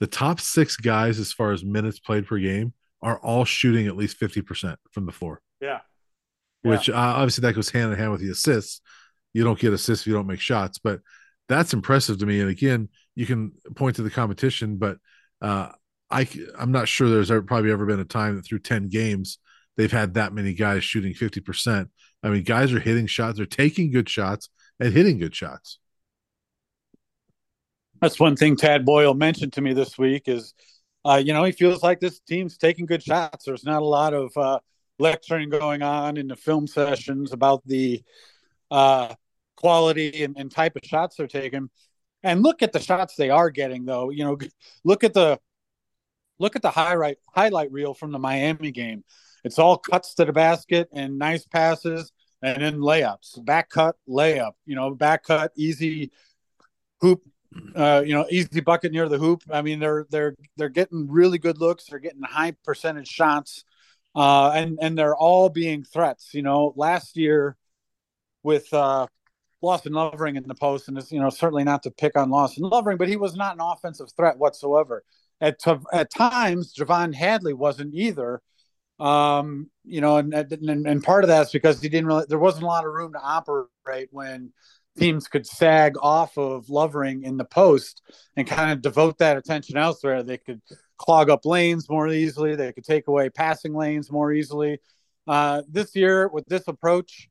the 0.00 0.06
top 0.06 0.40
six 0.40 0.76
guys 0.76 1.18
as 1.18 1.32
far 1.32 1.52
as 1.52 1.64
minutes 1.64 2.00
played 2.00 2.26
per 2.26 2.38
game 2.38 2.72
are 3.02 3.18
all 3.20 3.44
shooting 3.44 3.86
at 3.86 3.96
least 3.96 4.16
fifty 4.16 4.42
percent 4.42 4.78
from 4.90 5.06
the 5.06 5.12
floor. 5.12 5.40
Yeah, 5.60 5.80
which 6.62 6.88
yeah. 6.88 6.94
Uh, 6.94 7.14
obviously 7.14 7.42
that 7.42 7.54
goes 7.54 7.70
hand 7.70 7.92
in 7.92 7.98
hand 7.98 8.10
with 8.10 8.22
the 8.22 8.30
assists. 8.30 8.80
You 9.34 9.44
don't 9.44 9.58
get 9.58 9.72
assists 9.72 10.02
if 10.02 10.08
you 10.08 10.14
don't 10.14 10.26
make 10.26 10.40
shots, 10.40 10.78
but 10.78 11.00
that's 11.48 11.74
impressive 11.74 12.18
to 12.18 12.26
me. 12.26 12.40
And 12.40 12.50
again, 12.50 12.88
you 13.14 13.26
can 13.26 13.52
point 13.76 13.96
to 13.96 14.02
the 14.02 14.10
competition, 14.10 14.78
but 14.78 14.98
uh, 15.40 15.68
I 16.10 16.28
I'm 16.58 16.72
not 16.72 16.88
sure 16.88 17.08
there's 17.08 17.30
ever, 17.30 17.42
probably 17.42 17.70
ever 17.70 17.86
been 17.86 18.00
a 18.00 18.04
time 18.04 18.36
that 18.36 18.44
through 18.46 18.60
ten 18.60 18.88
games 18.88 19.38
they've 19.76 19.92
had 19.92 20.14
that 20.14 20.32
many 20.32 20.54
guys 20.54 20.82
shooting 20.82 21.14
fifty 21.14 21.40
percent 21.40 21.90
I 22.22 22.30
mean, 22.30 22.42
guys 22.42 22.72
are 22.72 22.80
hitting 22.80 23.06
shots, 23.06 23.36
they're 23.36 23.46
taking 23.46 23.90
good 23.90 24.08
shots 24.08 24.48
and 24.80 24.92
hitting 24.92 25.18
good 25.18 25.34
shots. 25.34 25.78
That's 28.00 28.20
one 28.20 28.36
thing 28.36 28.56
Tad 28.56 28.84
Boyle 28.84 29.14
mentioned 29.14 29.54
to 29.54 29.60
me 29.60 29.72
this 29.72 29.96
week 29.96 30.24
is, 30.26 30.54
uh, 31.04 31.22
you 31.24 31.32
know, 31.32 31.44
he 31.44 31.52
feels 31.52 31.82
like 31.82 32.00
this 32.00 32.20
team's 32.20 32.58
taking 32.58 32.84
good 32.84 33.02
shots. 33.02 33.44
There's 33.44 33.64
not 33.64 33.82
a 33.82 33.86
lot 33.86 34.12
of 34.12 34.36
uh, 34.36 34.58
lecturing 34.98 35.48
going 35.48 35.82
on 35.82 36.16
in 36.16 36.28
the 36.28 36.36
film 36.36 36.66
sessions 36.66 37.32
about 37.32 37.62
the 37.66 38.02
uh, 38.70 39.14
quality 39.56 40.24
and, 40.24 40.36
and 40.38 40.50
type 40.50 40.76
of 40.76 40.82
shots 40.84 41.16
they're 41.16 41.26
taking. 41.26 41.70
And 42.22 42.42
look 42.42 42.62
at 42.62 42.72
the 42.72 42.80
shots 42.80 43.14
they 43.16 43.30
are 43.30 43.50
getting, 43.50 43.84
though. 43.84 44.10
You 44.10 44.24
know, 44.24 44.38
look 44.84 45.04
at 45.04 45.14
the 45.14 45.38
look 46.38 46.56
at 46.56 46.62
the 46.62 46.70
highlight 46.70 47.18
highlight 47.34 47.72
reel 47.72 47.94
from 47.94 48.12
the 48.12 48.18
Miami 48.18 48.72
game. 48.72 49.04
It's 49.46 49.58
all 49.58 49.78
cuts 49.78 50.14
to 50.14 50.24
the 50.24 50.32
basket 50.32 50.88
and 50.92 51.18
nice 51.18 51.46
passes 51.46 52.12
and 52.42 52.62
then 52.62 52.78
layups, 52.78 53.44
back 53.44 53.70
cut, 53.70 53.96
layup, 54.08 54.52
you 54.66 54.74
know, 54.74 54.94
back 54.94 55.24
cut, 55.24 55.52
easy 55.56 56.10
hoop, 57.00 57.22
uh, 57.74 58.02
you 58.04 58.12
know, 58.12 58.26
easy 58.30 58.60
bucket 58.60 58.92
near 58.92 59.08
the 59.08 59.18
hoop. 59.18 59.42
I 59.50 59.62
mean, 59.62 59.78
they're 59.78 60.06
they're 60.10 60.34
they're 60.56 60.68
getting 60.68 61.08
really 61.08 61.38
good 61.38 61.58
looks. 61.58 61.86
They're 61.86 61.98
getting 61.98 62.22
high 62.22 62.54
percentage 62.64 63.08
shots, 63.08 63.64
uh, 64.14 64.50
and 64.50 64.78
and 64.82 64.98
they're 64.98 65.16
all 65.16 65.48
being 65.48 65.84
threats. 65.84 66.34
You 66.34 66.42
know, 66.42 66.74
last 66.76 67.16
year 67.16 67.56
with 68.42 68.72
uh, 68.74 69.06
Lawson 69.62 69.92
Lovering 69.92 70.36
in 70.36 70.46
the 70.46 70.54
post, 70.54 70.88
and 70.88 70.98
it's 70.98 71.10
you 71.10 71.20
know 71.20 71.30
certainly 71.30 71.64
not 71.64 71.82
to 71.84 71.90
pick 71.90 72.16
on 72.16 72.30
Lawson 72.30 72.64
Lovering, 72.64 72.98
but 72.98 73.08
he 73.08 73.16
was 73.16 73.36
not 73.36 73.54
an 73.54 73.60
offensive 73.62 74.10
threat 74.16 74.38
whatsoever. 74.38 75.02
At 75.40 75.60
at 75.92 76.10
times, 76.10 76.74
J'Vonne 76.74 77.14
Hadley 77.14 77.54
wasn't 77.54 77.94
either. 77.94 78.42
Um, 78.98 79.70
you 79.84 80.00
know, 80.00 80.16
and, 80.16 80.32
and 80.32 80.86
and 80.86 81.04
part 81.04 81.24
of 81.24 81.28
that's 81.28 81.52
because 81.52 81.80
he 81.80 81.88
didn't 81.88 82.06
really. 82.06 82.24
There 82.28 82.38
wasn't 82.38 82.64
a 82.64 82.66
lot 82.66 82.86
of 82.86 82.92
room 82.92 83.12
to 83.12 83.20
operate 83.20 84.08
when 84.10 84.52
teams 84.98 85.28
could 85.28 85.46
sag 85.46 85.94
off 86.00 86.38
of 86.38 86.70
Lovering 86.70 87.22
in 87.22 87.36
the 87.36 87.44
post 87.44 88.02
and 88.36 88.46
kind 88.46 88.72
of 88.72 88.80
devote 88.80 89.18
that 89.18 89.36
attention 89.36 89.76
elsewhere. 89.76 90.22
They 90.22 90.38
could 90.38 90.62
clog 90.96 91.28
up 91.28 91.44
lanes 91.44 91.88
more 91.90 92.08
easily. 92.08 92.56
They 92.56 92.72
could 92.72 92.84
take 92.84 93.06
away 93.08 93.28
passing 93.28 93.74
lanes 93.74 94.10
more 94.10 94.32
easily. 94.32 94.78
Uh, 95.26 95.62
this 95.68 95.94
year, 95.94 96.28
with 96.28 96.46
this 96.46 96.66
approach, 96.68 97.28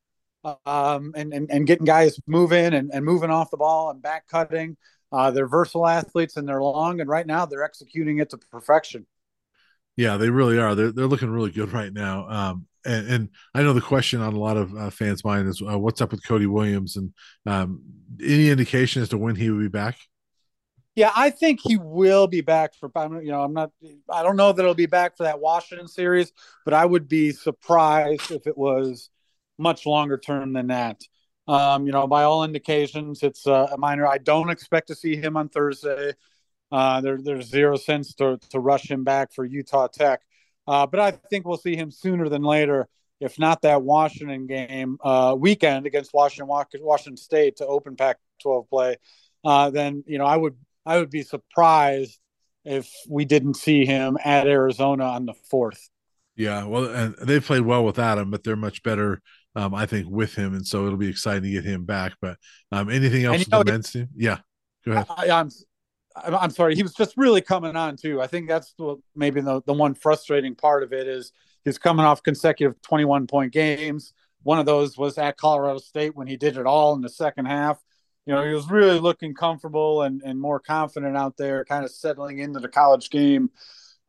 um, 0.66 1.14
and, 1.16 1.34
and, 1.34 1.50
and 1.50 1.66
getting 1.66 1.86
guys 1.86 2.20
moving 2.28 2.74
and, 2.74 2.92
and 2.94 3.04
moving 3.04 3.32
off 3.32 3.50
the 3.52 3.58
ball 3.58 3.90
and 3.90 4.02
back 4.02 4.28
cutting. 4.28 4.78
Uh, 5.12 5.32
they're 5.32 5.48
versatile 5.48 5.88
athletes 5.88 6.38
and 6.38 6.48
they're 6.48 6.62
long, 6.62 7.00
and 7.00 7.10
right 7.10 7.26
now 7.26 7.46
they're 7.46 7.64
executing 7.64 8.20
it 8.20 8.30
to 8.30 8.38
perfection. 8.52 9.06
Yeah, 9.98 10.18
they 10.18 10.30
really 10.30 10.60
are. 10.60 10.76
They're 10.76 10.92
they're 10.92 11.08
looking 11.08 11.30
really 11.30 11.52
good 11.52 11.72
right 11.74 11.94
now. 11.94 12.30
Um, 12.30 12.68
and, 12.86 13.08
and 13.08 13.30
I 13.54 13.64
know 13.64 13.74
the 13.74 13.82
question 13.82 14.22
on 14.22 14.34
a 14.34 14.40
lot 14.40 14.58
of 14.58 14.76
uh, 14.76 14.90
fans' 14.92 15.24
mind 15.24 15.48
is, 15.48 15.62
uh, 15.62 15.78
what's 15.80 16.02
up 16.02 16.12
with 16.12 16.26
Cody 16.26 16.46
Williams, 16.46 16.98
and 16.98 17.14
um, 17.46 17.82
any 18.22 18.50
indication 18.50 19.02
as 19.02 19.10
to 19.10 19.18
when 19.18 19.36
he 19.36 19.50
will 19.50 19.60
be 19.60 19.68
back? 19.68 19.98
Yeah, 20.96 21.12
I 21.14 21.30
think 21.30 21.60
he 21.62 21.78
will 21.78 22.28
be 22.28 22.42
back 22.42 22.74
for. 22.76 22.90
You 23.22 23.32
know, 23.32 23.42
I'm 23.42 23.54
not. 23.54 23.72
I 24.10 24.24
don't 24.24 24.38
know 24.38 24.54
that 24.54 24.64
he'll 24.64 24.74
be 24.74 24.86
back 24.86 25.18
for 25.18 25.24
that 25.24 25.42
Washington 25.42 25.88
series, 25.88 26.32
but 26.64 26.74
I 26.74 26.86
would 26.86 27.10
be 27.10 27.32
surprised 27.32 28.32
if 28.32 28.48
it 28.48 28.58
was 28.58 29.10
much 29.58 29.86
longer 29.86 30.18
term 30.18 30.54
than 30.54 30.68
that. 30.68 31.02
Um, 31.48 31.86
you 31.86 31.92
know, 31.92 32.08
by 32.08 32.24
all 32.24 32.44
indications, 32.44 33.24
it's 33.24 33.46
uh, 33.46 33.68
a 33.74 33.78
minor. 33.78 34.08
I 34.08 34.20
don't 34.20 34.50
expect 34.50 34.88
to 34.88 34.96
see 34.96 35.16
him 35.16 35.36
on 35.36 35.50
Thursday. 35.50 36.14
Uh, 36.76 37.00
there, 37.00 37.18
there's 37.18 37.48
zero 37.48 37.78
sense 37.78 38.14
to, 38.16 38.38
to 38.50 38.60
rush 38.60 38.92
him 38.92 39.06
back 39.06 39.34
for 39.34 39.46
Utah 39.46 39.88
Tech. 39.88 40.20
Uh, 40.68 40.86
but 40.86 41.00
I 41.00 41.12
think 41.12 41.48
we'll 41.48 41.56
see 41.56 41.78
him 41.78 41.90
sooner 41.90 42.28
than 42.28 42.44
later, 42.44 42.90
if 43.22 43.40
not 43.40 43.62
that 43.62 43.82
Washington 43.82 44.46
game 44.46 44.98
uh, 45.02 45.38
weekend 45.40 45.86
against 45.86 46.14
Washington 46.14 46.48
Washington 46.50 47.16
State 47.16 47.56
to 47.58 47.66
open 47.66 47.96
Pac-12 47.96 48.68
play. 48.68 48.98
Uh, 49.46 49.70
then 49.70 50.04
you 50.06 50.18
know, 50.18 50.26
I 50.26 50.36
would 50.36 50.58
I 50.86 50.98
would 50.98 51.10
be 51.10 51.24
surprised 51.24 52.20
if 52.66 52.92
we 53.08 53.24
didn't 53.24 53.54
see 53.54 53.86
him 53.86 54.18
at 54.22 54.46
Arizona 54.46 55.06
on 55.06 55.26
the 55.26 55.36
fourth. 55.50 55.90
Yeah, 56.36 56.66
well, 56.66 56.90
and 56.90 57.16
they've 57.22 57.46
played 57.46 57.62
well 57.62 57.86
without 57.86 58.18
him, 58.18 58.32
but 58.32 58.44
they're 58.44 58.58
much 58.58 58.84
better 58.84 59.22
um, 59.56 59.74
I 59.74 59.86
think, 59.86 60.10
with 60.10 60.36
him, 60.36 60.54
and 60.54 60.68
so 60.68 60.86
it'll 60.86 60.98
be 60.98 61.08
exciting 61.08 61.44
to 61.44 61.50
get 61.52 61.64
him 61.64 61.86
back. 61.86 62.16
But 62.22 62.38
um, 62.74 62.90
anything 62.90 63.24
else 63.24 63.48
men's 63.66 63.92
team? 63.92 64.10
Yeah, 64.14 64.40
go 64.86 64.92
ahead. 64.92 65.06
I, 65.10 65.30
I'm, 65.30 65.50
I'm 66.16 66.52
sorry. 66.52 66.76
He 66.76 66.84
was 66.84 66.94
just 66.94 67.16
really 67.18 67.42
coming 67.42 67.76
on 67.76 67.98
too. 67.98 68.22
I 68.22 68.28
think 68.28 68.48
that's 68.48 68.74
the, 68.78 68.96
maybe 69.16 69.42
the 69.42 69.62
the 69.66 69.74
one 69.74 69.94
frustrating 69.94 70.56
part 70.56 70.84
of 70.84 70.94
it 70.94 71.08
is 71.08 71.34
he's 71.64 71.78
coming 71.78 72.06
off 72.06 72.24
consecutive 72.24 72.82
21 72.82 73.28
point 73.28 73.52
games. 73.52 74.14
One 74.44 74.60
of 74.60 74.66
those 74.66 74.98
was 74.98 75.18
at 75.18 75.38
Colorado 75.38 75.80
State 75.80 76.16
when 76.16 76.28
he 76.28 76.38
did 76.38 76.58
it 76.58 76.66
all 76.66 76.94
in 76.94 77.02
the 77.02 77.10
second 77.10 77.46
half. 77.46 77.80
You 78.26 78.34
know, 78.34 78.46
he 78.46 78.54
was 78.54 78.70
really 78.70 79.00
looking 79.00 79.34
comfortable 79.34 80.04
and, 80.04 80.22
and 80.24 80.40
more 80.40 80.60
confident 80.60 81.16
out 81.18 81.38
there, 81.38 81.66
kind 81.66 81.84
of 81.84 81.92
settling 81.92 82.40
into 82.40 82.60
the 82.60 82.68
college 82.68 83.10
game. 83.10 83.50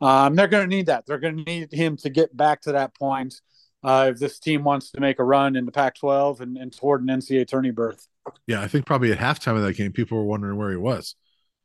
Um, 0.01 0.35
they're 0.35 0.49
going 0.49 0.69
to 0.69 0.75
need 0.75 0.87
that. 0.87 1.07
They're 1.07 1.19
going 1.19 1.39
to 1.39 1.43
need 1.43 1.73
him 1.73 1.97
to 1.99 2.11
get 2.11 2.37
back 2.37 2.63
to 2.63 2.73
that 2.73 2.95
point 2.95 3.41
uh, 3.83 4.11
if 4.13 4.19
this 4.19 4.39
team 4.39 4.65
wants 4.65 4.91
to 4.91 5.01
make 5.01 5.19
a 5.19 5.25
run 5.25 5.57
in 5.57 5.65
the 5.65 5.73
Pac-12 5.73 6.41
and, 6.41 6.57
and 6.57 6.77
toward 6.77 7.03
an 7.03 7.09
NCAA 7.09 7.47
tourney 7.47 7.71
berth. 7.71 8.09
Yeah, 8.47 8.61
I 8.61 8.69
think 8.69 8.87
probably 8.87 9.13
at 9.13 9.19
halftime 9.19 9.57
of 9.57 9.63
that 9.63 9.77
game, 9.77 9.93
people 9.93 10.19
were 10.19 10.25
wondering 10.25 10.57
where 10.57 10.71
he 10.71 10.77
was, 10.77 11.15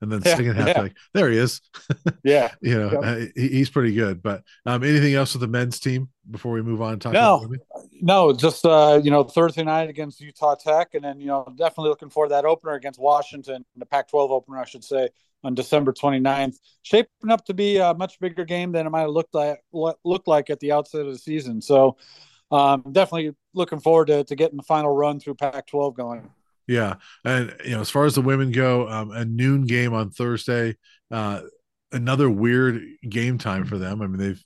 and 0.01 0.11
then 0.11 0.21
yeah, 0.25 0.35
second 0.35 0.55
half, 0.55 0.67
yeah. 0.67 0.81
like 0.81 0.97
there 1.13 1.29
he 1.29 1.37
is. 1.37 1.61
yeah, 2.23 2.51
you 2.61 2.77
know, 2.77 2.91
yep. 2.91 3.03
uh, 3.03 3.31
he, 3.35 3.47
he's 3.49 3.69
pretty 3.69 3.93
good. 3.93 4.21
But 4.21 4.43
um, 4.65 4.83
anything 4.83 5.13
else 5.13 5.33
with 5.33 5.41
the 5.41 5.47
men's 5.47 5.79
team 5.79 6.09
before 6.29 6.51
we 6.51 6.61
move 6.61 6.81
on? 6.81 6.99
talk 6.99 7.13
no, 7.13 7.47
no, 8.01 8.33
just 8.33 8.65
uh, 8.65 8.99
you 9.01 9.11
know 9.11 9.23
Thursday 9.23 9.63
night 9.63 9.89
against 9.89 10.19
Utah 10.19 10.55
Tech, 10.55 10.93
and 10.93 11.03
then 11.03 11.19
you 11.19 11.27
know 11.27 11.45
definitely 11.55 11.89
looking 11.89 12.09
for 12.09 12.27
that 12.29 12.45
opener 12.45 12.73
against 12.73 12.99
Washington, 12.99 13.63
the 13.75 13.85
Pac-12 13.85 14.29
opener, 14.31 14.57
I 14.57 14.65
should 14.65 14.83
say, 14.83 15.09
on 15.43 15.55
December 15.55 15.93
29th, 15.93 16.57
shaping 16.81 17.29
up 17.29 17.45
to 17.45 17.53
be 17.53 17.77
a 17.77 17.93
much 17.93 18.19
bigger 18.19 18.45
game 18.45 18.71
than 18.71 18.87
it 18.87 18.89
might 18.89 19.01
have 19.01 19.11
looked 19.11 19.35
like 19.35 19.63
looked 19.71 20.27
like 20.27 20.49
at 20.49 20.59
the 20.59 20.71
outset 20.71 21.01
of 21.01 21.13
the 21.13 21.19
season. 21.19 21.61
So, 21.61 21.97
um, 22.51 22.83
definitely 22.91 23.35
looking 23.53 23.79
forward 23.79 24.07
to, 24.07 24.23
to 24.23 24.35
getting 24.35 24.57
the 24.57 24.63
final 24.63 24.93
run 24.93 25.19
through 25.19 25.35
Pac-12 25.35 25.95
going. 25.95 26.29
Yeah, 26.71 26.95
and 27.25 27.53
you 27.65 27.71
know, 27.71 27.81
as 27.81 27.89
far 27.89 28.05
as 28.05 28.15
the 28.15 28.21
women 28.21 28.53
go, 28.53 28.87
um, 28.87 29.11
a 29.11 29.25
noon 29.25 29.65
game 29.65 29.93
on 29.93 30.09
Thursday, 30.09 30.77
uh, 31.11 31.41
another 31.91 32.29
weird 32.29 32.81
game 33.09 33.37
time 33.37 33.65
for 33.65 33.77
them. 33.77 34.01
I 34.01 34.07
mean, 34.07 34.17
they've 34.17 34.43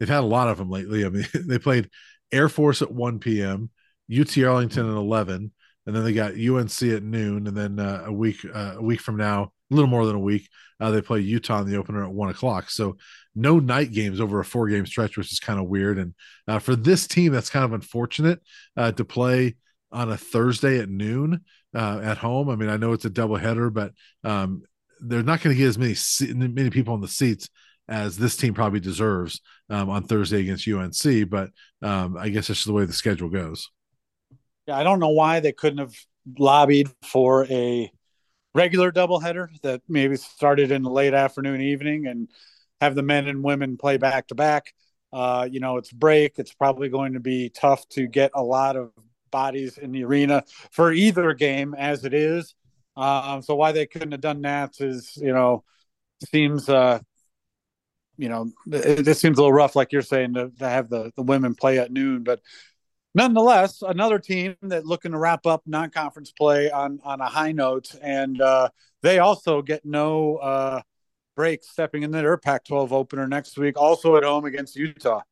they've 0.00 0.08
had 0.08 0.24
a 0.24 0.26
lot 0.26 0.48
of 0.48 0.58
them 0.58 0.70
lately. 0.70 1.04
I 1.06 1.08
mean, 1.08 1.24
they 1.34 1.60
played 1.60 1.88
Air 2.32 2.48
Force 2.48 2.82
at 2.82 2.90
1 2.90 3.20
p.m., 3.20 3.70
UT 4.12 4.36
Arlington 4.38 4.90
at 4.90 4.96
11, 4.96 5.52
and 5.86 5.94
then 5.94 6.02
they 6.02 6.12
got 6.12 6.32
UNC 6.32 6.82
at 6.82 7.04
noon, 7.04 7.46
and 7.46 7.56
then 7.56 7.78
uh, 7.78 8.02
a 8.06 8.12
week 8.12 8.44
uh, 8.52 8.74
a 8.78 8.82
week 8.82 9.00
from 9.00 9.16
now, 9.16 9.52
a 9.70 9.74
little 9.74 9.88
more 9.88 10.04
than 10.04 10.16
a 10.16 10.20
week, 10.20 10.48
uh, 10.80 10.90
they 10.90 11.00
play 11.00 11.20
Utah 11.20 11.60
in 11.60 11.70
the 11.70 11.76
opener 11.76 12.02
at 12.02 12.10
one 12.10 12.28
o'clock. 12.28 12.70
So 12.70 12.96
no 13.36 13.60
night 13.60 13.92
games 13.92 14.20
over 14.20 14.40
a 14.40 14.44
four 14.44 14.68
game 14.68 14.84
stretch, 14.84 15.16
which 15.16 15.32
is 15.32 15.38
kind 15.38 15.60
of 15.60 15.68
weird. 15.68 15.96
And 15.96 16.14
uh, 16.48 16.58
for 16.58 16.74
this 16.74 17.06
team, 17.06 17.30
that's 17.30 17.50
kind 17.50 17.64
of 17.64 17.72
unfortunate 17.72 18.40
uh, 18.76 18.90
to 18.90 19.04
play 19.04 19.54
on 19.92 20.10
a 20.10 20.16
Thursday 20.16 20.80
at 20.80 20.88
noon 20.88 21.44
uh, 21.74 22.00
at 22.02 22.18
home. 22.18 22.48
I 22.48 22.56
mean, 22.56 22.68
I 22.68 22.76
know 22.76 22.92
it's 22.92 23.04
a 23.04 23.10
doubleheader, 23.10 23.72
but 23.72 23.92
um, 24.24 24.62
they're 25.00 25.22
not 25.22 25.40
going 25.40 25.54
to 25.54 25.58
get 25.58 25.68
as 25.68 25.78
many 25.78 26.48
many 26.48 26.70
people 26.70 26.94
in 26.94 27.00
the 27.00 27.08
seats 27.08 27.48
as 27.88 28.18
this 28.18 28.36
team 28.36 28.54
probably 28.54 28.80
deserves 28.80 29.40
um, 29.70 29.88
on 29.88 30.04
Thursday 30.04 30.40
against 30.40 30.68
UNC. 30.68 31.30
But 31.30 31.50
um, 31.82 32.16
I 32.16 32.28
guess 32.28 32.48
that's 32.48 32.64
the 32.64 32.72
way 32.72 32.84
the 32.84 32.92
schedule 32.92 33.30
goes. 33.30 33.70
Yeah, 34.66 34.76
I 34.76 34.82
don't 34.82 35.00
know 35.00 35.08
why 35.08 35.40
they 35.40 35.52
couldn't 35.52 35.78
have 35.78 35.94
lobbied 36.38 36.90
for 37.02 37.46
a 37.46 37.90
regular 38.54 38.92
doubleheader 38.92 39.48
that 39.62 39.80
maybe 39.88 40.16
started 40.16 40.70
in 40.70 40.82
the 40.82 40.90
late 40.90 41.14
afternoon, 41.14 41.60
evening, 41.60 42.06
and 42.06 42.28
have 42.80 42.94
the 42.94 43.02
men 43.02 43.26
and 43.26 43.42
women 43.42 43.76
play 43.76 43.96
back 43.96 44.28
to 44.28 44.34
back. 44.34 44.74
Uh, 45.12 45.48
you 45.50 45.60
know, 45.60 45.78
it's 45.78 45.90
break. 45.90 46.38
It's 46.38 46.52
probably 46.52 46.88
going 46.90 47.14
to 47.14 47.20
be 47.20 47.48
tough 47.48 47.88
to 47.90 48.06
get 48.06 48.30
a 48.34 48.42
lot 48.42 48.76
of 48.76 48.90
bodies 49.30 49.78
in 49.78 49.92
the 49.92 50.04
arena 50.04 50.44
for 50.70 50.92
either 50.92 51.32
game 51.34 51.74
as 51.74 52.04
it 52.04 52.14
is. 52.14 52.54
Um, 52.96 53.42
so 53.42 53.54
why 53.54 53.72
they 53.72 53.86
couldn't 53.86 54.12
have 54.12 54.20
done 54.20 54.42
that 54.42 54.80
is, 54.80 55.16
you 55.16 55.32
know, 55.32 55.64
seems, 56.30 56.68
uh, 56.68 56.98
you 58.16 58.28
know, 58.28 58.50
it 58.66 59.16
seems 59.16 59.38
a 59.38 59.40
little 59.40 59.52
rough, 59.52 59.76
like 59.76 59.92
you're 59.92 60.02
saying, 60.02 60.34
to, 60.34 60.50
to 60.58 60.68
have 60.68 60.88
the, 60.88 61.12
the 61.16 61.22
women 61.22 61.54
play 61.54 61.78
at 61.78 61.92
noon. 61.92 62.24
But 62.24 62.40
nonetheless, 63.14 63.82
another 63.82 64.18
team 64.18 64.56
that 64.62 64.84
looking 64.84 65.12
to 65.12 65.18
wrap 65.18 65.46
up 65.46 65.62
non-conference 65.66 66.32
play 66.32 66.70
on 66.70 66.98
on 67.04 67.20
a 67.20 67.26
high 67.26 67.52
note, 67.52 67.94
and 68.02 68.40
uh, 68.40 68.70
they 69.02 69.20
also 69.20 69.62
get 69.62 69.84
no 69.84 70.36
uh, 70.36 70.82
break 71.36 71.62
stepping 71.62 72.02
into 72.02 72.18
their 72.18 72.36
Pac-12 72.36 72.90
opener 72.90 73.28
next 73.28 73.56
week, 73.56 73.76
also 73.76 74.16
at 74.16 74.24
home 74.24 74.44
against 74.44 74.74
Utah. 74.74 75.22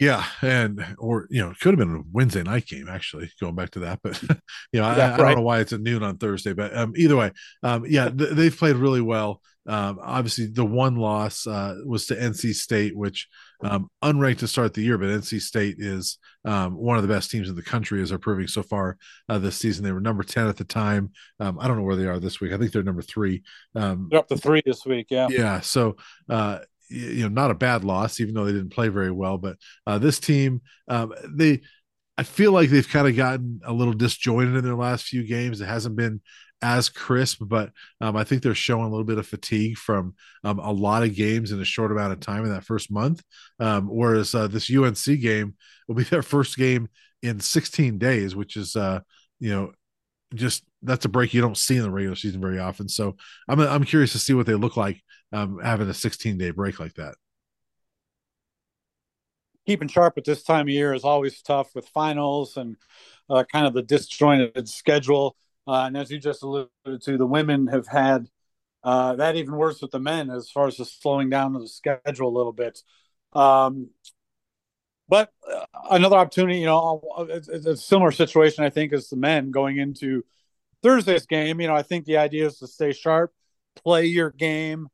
Yeah, 0.00 0.24
and 0.40 0.82
or 0.98 1.26
you 1.28 1.42
know, 1.42 1.50
it 1.50 1.60
could 1.60 1.78
have 1.78 1.78
been 1.78 1.96
a 1.96 2.02
Wednesday 2.10 2.42
night 2.42 2.66
game 2.66 2.88
actually. 2.88 3.30
Going 3.38 3.54
back 3.54 3.70
to 3.72 3.80
that, 3.80 4.00
but 4.02 4.20
you 4.72 4.80
know, 4.80 4.84
I, 4.84 4.96
right. 4.96 5.12
I, 5.12 5.16
don't 5.16 5.36
know 5.36 5.42
why 5.42 5.60
it's 5.60 5.74
at 5.74 5.82
noon 5.82 6.02
on 6.02 6.16
Thursday, 6.16 6.54
but 6.54 6.74
um, 6.76 6.94
either 6.96 7.16
way, 7.16 7.32
um, 7.62 7.84
yeah, 7.86 8.08
th- 8.08 8.30
they've 8.30 8.56
played 8.56 8.76
really 8.76 9.02
well. 9.02 9.42
Um, 9.66 10.00
obviously, 10.02 10.46
the 10.46 10.64
one 10.64 10.96
loss 10.96 11.46
uh, 11.46 11.76
was 11.84 12.06
to 12.06 12.16
NC 12.16 12.54
State, 12.54 12.96
which 12.96 13.28
um, 13.62 13.90
unranked 14.02 14.38
to 14.38 14.48
start 14.48 14.72
the 14.72 14.82
year, 14.82 14.96
but 14.96 15.08
NC 15.08 15.38
State 15.42 15.76
is 15.78 16.18
um, 16.46 16.74
one 16.76 16.96
of 16.96 17.02
the 17.02 17.12
best 17.12 17.30
teams 17.30 17.50
in 17.50 17.54
the 17.54 17.62
country, 17.62 18.00
as 18.00 18.08
they're 18.08 18.18
proving 18.18 18.48
so 18.48 18.62
far 18.62 18.96
uh, 19.28 19.38
this 19.38 19.58
season. 19.58 19.84
They 19.84 19.92
were 19.92 20.00
number 20.00 20.22
ten 20.22 20.48
at 20.48 20.56
the 20.56 20.64
time. 20.64 21.12
Um, 21.40 21.58
I 21.60 21.68
don't 21.68 21.76
know 21.76 21.82
where 21.82 21.96
they 21.96 22.06
are 22.06 22.18
this 22.18 22.40
week. 22.40 22.52
I 22.52 22.56
think 22.56 22.72
they're 22.72 22.82
number 22.82 23.02
three. 23.02 23.42
Um, 23.74 24.08
they're 24.10 24.20
up 24.20 24.28
to 24.28 24.38
three 24.38 24.62
this 24.64 24.86
week. 24.86 25.08
Yeah. 25.10 25.28
Yeah. 25.30 25.60
So 25.60 25.96
uh, 26.30 26.60
you 26.90 27.22
know, 27.22 27.28
not 27.28 27.50
a 27.50 27.54
bad 27.54 27.84
loss, 27.84 28.20
even 28.20 28.34
though 28.34 28.44
they 28.44 28.52
didn't 28.52 28.72
play 28.74 28.88
very 28.88 29.10
well. 29.10 29.38
But 29.38 29.56
uh, 29.86 29.98
this 29.98 30.18
team, 30.18 30.60
um, 30.88 31.14
they, 31.28 31.60
I 32.18 32.24
feel 32.24 32.52
like 32.52 32.68
they've 32.68 32.88
kind 32.88 33.08
of 33.08 33.16
gotten 33.16 33.60
a 33.64 33.72
little 33.72 33.94
disjointed 33.94 34.56
in 34.56 34.64
their 34.64 34.74
last 34.74 35.04
few 35.04 35.26
games. 35.26 35.60
It 35.60 35.66
hasn't 35.66 35.96
been 35.96 36.20
as 36.62 36.88
crisp, 36.88 37.42
but 37.46 37.70
um, 38.00 38.16
I 38.16 38.24
think 38.24 38.42
they're 38.42 38.54
showing 38.54 38.84
a 38.84 38.90
little 38.90 39.04
bit 39.04 39.18
of 39.18 39.26
fatigue 39.26 39.78
from 39.78 40.14
um, 40.44 40.58
a 40.58 40.72
lot 40.72 41.02
of 41.02 41.14
games 41.14 41.52
in 41.52 41.60
a 41.60 41.64
short 41.64 41.92
amount 41.92 42.12
of 42.12 42.20
time 42.20 42.44
in 42.44 42.50
that 42.50 42.64
first 42.64 42.90
month. 42.90 43.22
Um, 43.58 43.88
whereas 43.88 44.34
uh, 44.34 44.48
this 44.48 44.70
UNC 44.70 45.20
game 45.20 45.54
will 45.88 45.94
be 45.94 46.04
their 46.04 46.22
first 46.22 46.56
game 46.56 46.88
in 47.22 47.40
16 47.40 47.98
days, 47.98 48.34
which 48.34 48.56
is, 48.56 48.76
uh, 48.76 49.00
you 49.38 49.50
know, 49.50 49.72
just 50.34 50.64
that's 50.82 51.04
a 51.04 51.08
break 51.08 51.34
you 51.34 51.40
don't 51.40 51.56
see 51.56 51.76
in 51.76 51.82
the 51.82 51.90
regular 51.90 52.16
season 52.16 52.40
very 52.40 52.58
often. 52.58 52.88
So 52.88 53.16
I'm 53.48 53.60
I'm 53.60 53.84
curious 53.84 54.12
to 54.12 54.18
see 54.18 54.32
what 54.32 54.46
they 54.46 54.54
look 54.54 54.76
like 54.76 55.02
um, 55.32 55.60
having 55.62 55.88
a 55.88 55.94
16 55.94 56.38
day 56.38 56.50
break 56.50 56.80
like 56.80 56.94
that. 56.94 57.14
Keeping 59.66 59.88
sharp 59.88 60.14
at 60.16 60.24
this 60.24 60.42
time 60.42 60.62
of 60.62 60.68
year 60.70 60.94
is 60.94 61.04
always 61.04 61.42
tough 61.42 61.74
with 61.74 61.86
finals 61.88 62.56
and 62.56 62.76
uh, 63.28 63.44
kind 63.52 63.66
of 63.66 63.74
the 63.74 63.82
disjointed 63.82 64.68
schedule. 64.68 65.36
Uh, 65.66 65.84
and 65.86 65.96
as 65.96 66.10
you 66.10 66.18
just 66.18 66.42
alluded 66.42 66.68
to, 67.02 67.16
the 67.16 67.26
women 67.26 67.66
have 67.68 67.86
had 67.86 68.28
uh, 68.82 69.14
that 69.16 69.36
even 69.36 69.54
worse 69.56 69.82
with 69.82 69.90
the 69.90 70.00
men 70.00 70.30
as 70.30 70.50
far 70.50 70.66
as 70.66 70.76
the 70.76 70.84
slowing 70.84 71.28
down 71.28 71.54
of 71.54 71.62
the 71.62 71.68
schedule 71.68 72.28
a 72.28 72.36
little 72.36 72.52
bit. 72.52 72.82
Um, 73.32 73.90
but 75.08 75.30
uh, 75.50 75.64
another 75.90 76.16
opportunity, 76.16 76.60
you 76.60 76.66
know, 76.66 77.02
it's, 77.28 77.48
it's, 77.48 77.66
a 77.66 77.76
similar 77.76 78.12
situation, 78.12 78.64
I 78.64 78.70
think, 78.70 78.92
as 78.92 79.08
the 79.08 79.16
men 79.16 79.50
going 79.50 79.76
into 79.76 80.24
Thursday's 80.82 81.26
game. 81.26 81.60
You 81.60 81.68
know, 81.68 81.74
I 81.74 81.82
think 81.82 82.04
the 82.04 82.16
idea 82.16 82.46
is 82.46 82.58
to 82.58 82.66
stay 82.66 82.92
sharp, 82.92 83.32
play 83.76 84.06
your 84.06 84.30
game, 84.30 84.88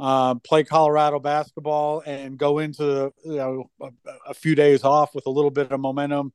uh, 0.00 0.34
play 0.36 0.64
Colorado 0.64 1.20
basketball, 1.20 2.02
and 2.06 2.38
go 2.38 2.58
into 2.58 3.12
you 3.22 3.36
know 3.36 3.70
a, 3.82 3.90
a, 4.28 4.34
few 4.34 4.54
days 4.54 4.82
off 4.82 5.14
with 5.14 5.26
a 5.26 5.30
little 5.30 5.50
bit 5.50 5.70
of 5.70 5.78
momentum. 5.78 6.32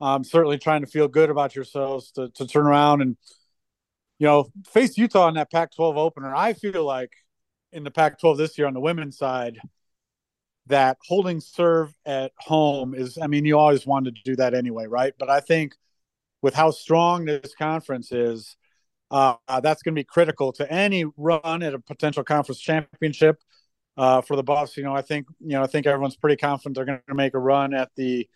Um, 0.00 0.24
certainly 0.24 0.58
trying 0.58 0.80
to 0.80 0.86
feel 0.86 1.06
good 1.06 1.30
about 1.30 1.54
yourselves 1.54 2.10
to, 2.12 2.30
to 2.30 2.46
turn 2.46 2.66
around 2.66 3.02
and 3.02 3.16
you 4.18 4.26
know 4.26 4.48
face 4.72 4.96
Utah 4.96 5.28
in 5.28 5.34
that 5.34 5.52
Pac-12 5.52 5.96
opener. 5.96 6.34
I 6.34 6.54
feel 6.54 6.84
like 6.84 7.12
in 7.70 7.84
the 7.84 7.90
Pac-12 7.90 8.38
this 8.38 8.56
year 8.56 8.66
on 8.66 8.74
the 8.74 8.80
women's 8.80 9.18
side 9.18 9.60
that 10.66 10.96
holding 11.06 11.40
serve 11.40 11.94
at 12.06 12.32
home 12.38 12.94
is. 12.94 13.18
I 13.20 13.26
mean, 13.26 13.44
you 13.44 13.58
always 13.58 13.86
wanted 13.86 14.16
to 14.16 14.22
do 14.24 14.36
that 14.36 14.54
anyway, 14.54 14.86
right? 14.86 15.12
But 15.18 15.28
I 15.28 15.40
think 15.40 15.74
with 16.40 16.54
how 16.54 16.70
strong 16.70 17.26
this 17.26 17.54
conference 17.54 18.10
is 18.10 18.56
uh, 19.12 19.60
that's 19.60 19.82
going 19.82 19.94
to 19.94 19.98
be 19.98 20.04
critical 20.04 20.52
to 20.54 20.72
any 20.72 21.04
run 21.16 21.62
at 21.62 21.74
a 21.74 21.78
potential 21.78 22.24
conference 22.24 22.60
championship 22.60 23.38
uh, 23.98 24.22
for 24.22 24.36
the 24.36 24.42
Buffs. 24.42 24.76
You 24.76 24.84
know, 24.84 24.94
I 24.94 25.02
think 25.02 25.26
you 25.38 25.50
know 25.50 25.62
I 25.62 25.66
think 25.66 25.86
everyone's 25.86 26.16
pretty 26.16 26.36
confident 26.36 26.76
they're 26.76 26.86
going 26.86 27.00
to 27.06 27.14
make 27.14 27.34
a 27.34 27.38
run 27.38 27.74
at 27.74 27.90
the 27.94 28.26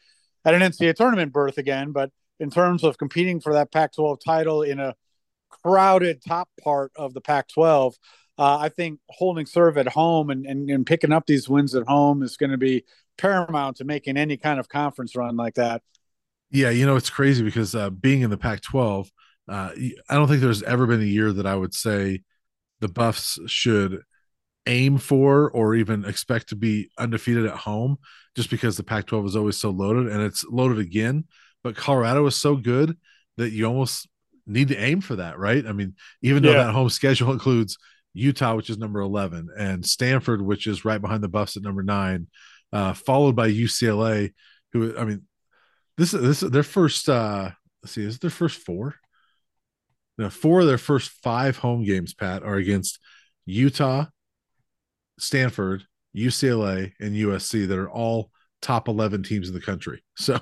at 0.45 0.55
an 0.55 0.61
NCAA 0.61 0.95
tournament 0.95 1.33
berth 1.33 1.57
again. 1.57 1.93
But 1.93 2.11
in 2.39 2.51
terms 2.51 2.85
of 2.85 2.99
competing 2.99 3.41
for 3.41 3.55
that 3.55 3.73
Pac-12 3.73 4.21
title 4.23 4.63
in 4.63 4.79
a 4.79 4.95
crowded 5.49 6.23
top 6.23 6.51
part 6.63 6.93
of 6.95 7.15
the 7.15 7.23
Pac-12, 7.23 7.95
uh, 8.39 8.59
I 8.59 8.69
think 8.69 9.01
holding 9.09 9.47
serve 9.47 9.79
at 9.79 9.89
home 9.89 10.29
and, 10.29 10.45
and, 10.45 10.71
and 10.71 10.87
picking 10.87 11.13
up 11.13 11.27
these 11.27 11.49
wins 11.49 11.75
at 11.75 11.87
home 11.87 12.23
is 12.23 12.37
going 12.37 12.51
to 12.51 12.59
be 12.59 12.85
paramount 13.17 13.79
to 13.79 13.85
making 13.85 14.19
any 14.19 14.37
kind 14.37 14.61
of 14.61 14.69
conference 14.69 15.17
run 15.17 15.37
like 15.37 15.55
that. 15.55 15.83
Yeah, 16.51 16.69
you 16.69 16.85
know 16.85 16.97
it's 16.97 17.11
crazy 17.11 17.43
because 17.43 17.75
uh, 17.75 17.89
being 17.91 18.21
in 18.21 18.31
the 18.31 18.37
Pac-12 18.37 19.09
uh, 19.49 19.71
I 20.09 20.15
don't 20.15 20.29
think 20.29 20.41
there's 20.41 20.63
ever 20.63 20.87
been 20.87 21.01
a 21.01 21.05
year 21.05 21.33
that 21.33 21.47
I 21.47 21.55
would 21.55 21.75
say 21.75 22.23
the 22.81 22.89
Buffs 22.89 23.39
should 23.47 24.03
aim 24.67 24.99
for 24.99 25.51
or 25.51 25.75
even 25.75 26.05
expect 26.05 26.49
to 26.49 26.57
be 26.57 26.91
undefeated 26.99 27.47
at 27.47 27.57
home 27.57 27.99
just 28.35 28.51
because 28.51 28.77
the 28.77 28.83
Pac 28.83 29.07
12 29.07 29.27
is 29.27 29.37
always 29.37 29.57
so 29.57 29.71
loaded 29.71 30.09
and 30.13 30.21
it's 30.23 30.45
loaded 30.45 30.79
again. 30.79 31.25
But 31.63 31.77
Colorado 31.77 32.27
is 32.27 32.37
so 32.37 32.57
good 32.57 32.97
that 33.37 33.51
you 33.51 33.67
almost 33.67 34.09
need 34.47 34.69
to 34.69 34.77
aim 34.77 35.01
for 35.01 35.17
that, 35.17 35.39
right? 35.39 35.65
I 35.67 35.73
mean, 35.73 35.95
even 36.23 36.43
though 36.43 36.53
yeah. 36.53 36.65
that 36.65 36.73
home 36.73 36.89
schedule 36.91 37.33
includes 37.33 37.79
Utah, 38.15 38.55
which 38.57 38.71
is 38.71 38.79
number 38.79 39.01
11, 39.01 39.49
and 39.57 39.85
Stanford, 39.85 40.43
which 40.43 40.67
is 40.67 40.85
right 40.85 41.01
behind 41.01 41.23
the 41.23 41.29
Buffs 41.29 41.57
at 41.57 41.63
number 41.63 41.83
nine, 41.83 42.29
uh, 42.73 42.93
followed 42.93 43.37
by 43.37 43.51
UCLA, 43.51 44.33
who, 44.73 44.97
I 44.99 45.05
mean, 45.05 45.23
this 45.97 46.13
is 46.13 46.41
this 46.41 46.51
their 46.51 46.63
first 46.63 47.09
uh 47.09 47.51
let's 47.83 47.95
see, 47.95 48.03
is 48.03 48.19
their 48.19 48.31
first 48.31 48.59
four? 48.59 48.97
Now, 50.19 50.31
four 50.31 50.61
of 50.61 50.67
their 50.67 50.79
first 50.79 51.11
five 51.11 51.59
home 51.59 51.85
games, 51.85 52.15
Pat, 52.15 52.43
are 52.43 52.57
against 52.57 52.99
Utah, 53.45 54.07
Stanford, 55.19 55.85
UCLA, 56.17 56.93
and 57.01 57.15
USC 57.15 57.69
that 57.69 57.79
are 57.79 57.91
all 57.91 58.31
top 58.63 58.89
11 58.89 59.23
teams 59.23 59.49
in 59.49 59.55
the 59.55 59.61
country. 59.61 60.03
So 60.19 60.41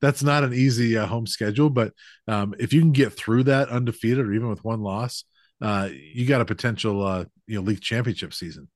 that's 0.00 0.24
not 0.24 0.42
an 0.42 0.52
easy 0.52 0.98
uh, 0.98 1.06
home 1.06 1.28
schedule. 1.28 1.70
But 1.70 1.92
um, 2.26 2.56
if 2.58 2.72
you 2.72 2.80
can 2.80 2.90
get 2.90 3.12
through 3.12 3.44
that 3.44 3.68
undefeated 3.68 4.26
or 4.26 4.32
even 4.32 4.48
with 4.48 4.64
one 4.64 4.80
loss, 4.80 5.22
uh, 5.60 5.90
you 5.92 6.26
got 6.26 6.40
a 6.40 6.44
potential 6.44 7.06
uh, 7.06 7.24
you 7.46 7.54
know 7.54 7.62
league 7.62 7.80
championship 7.80 8.34
season. 8.34 8.68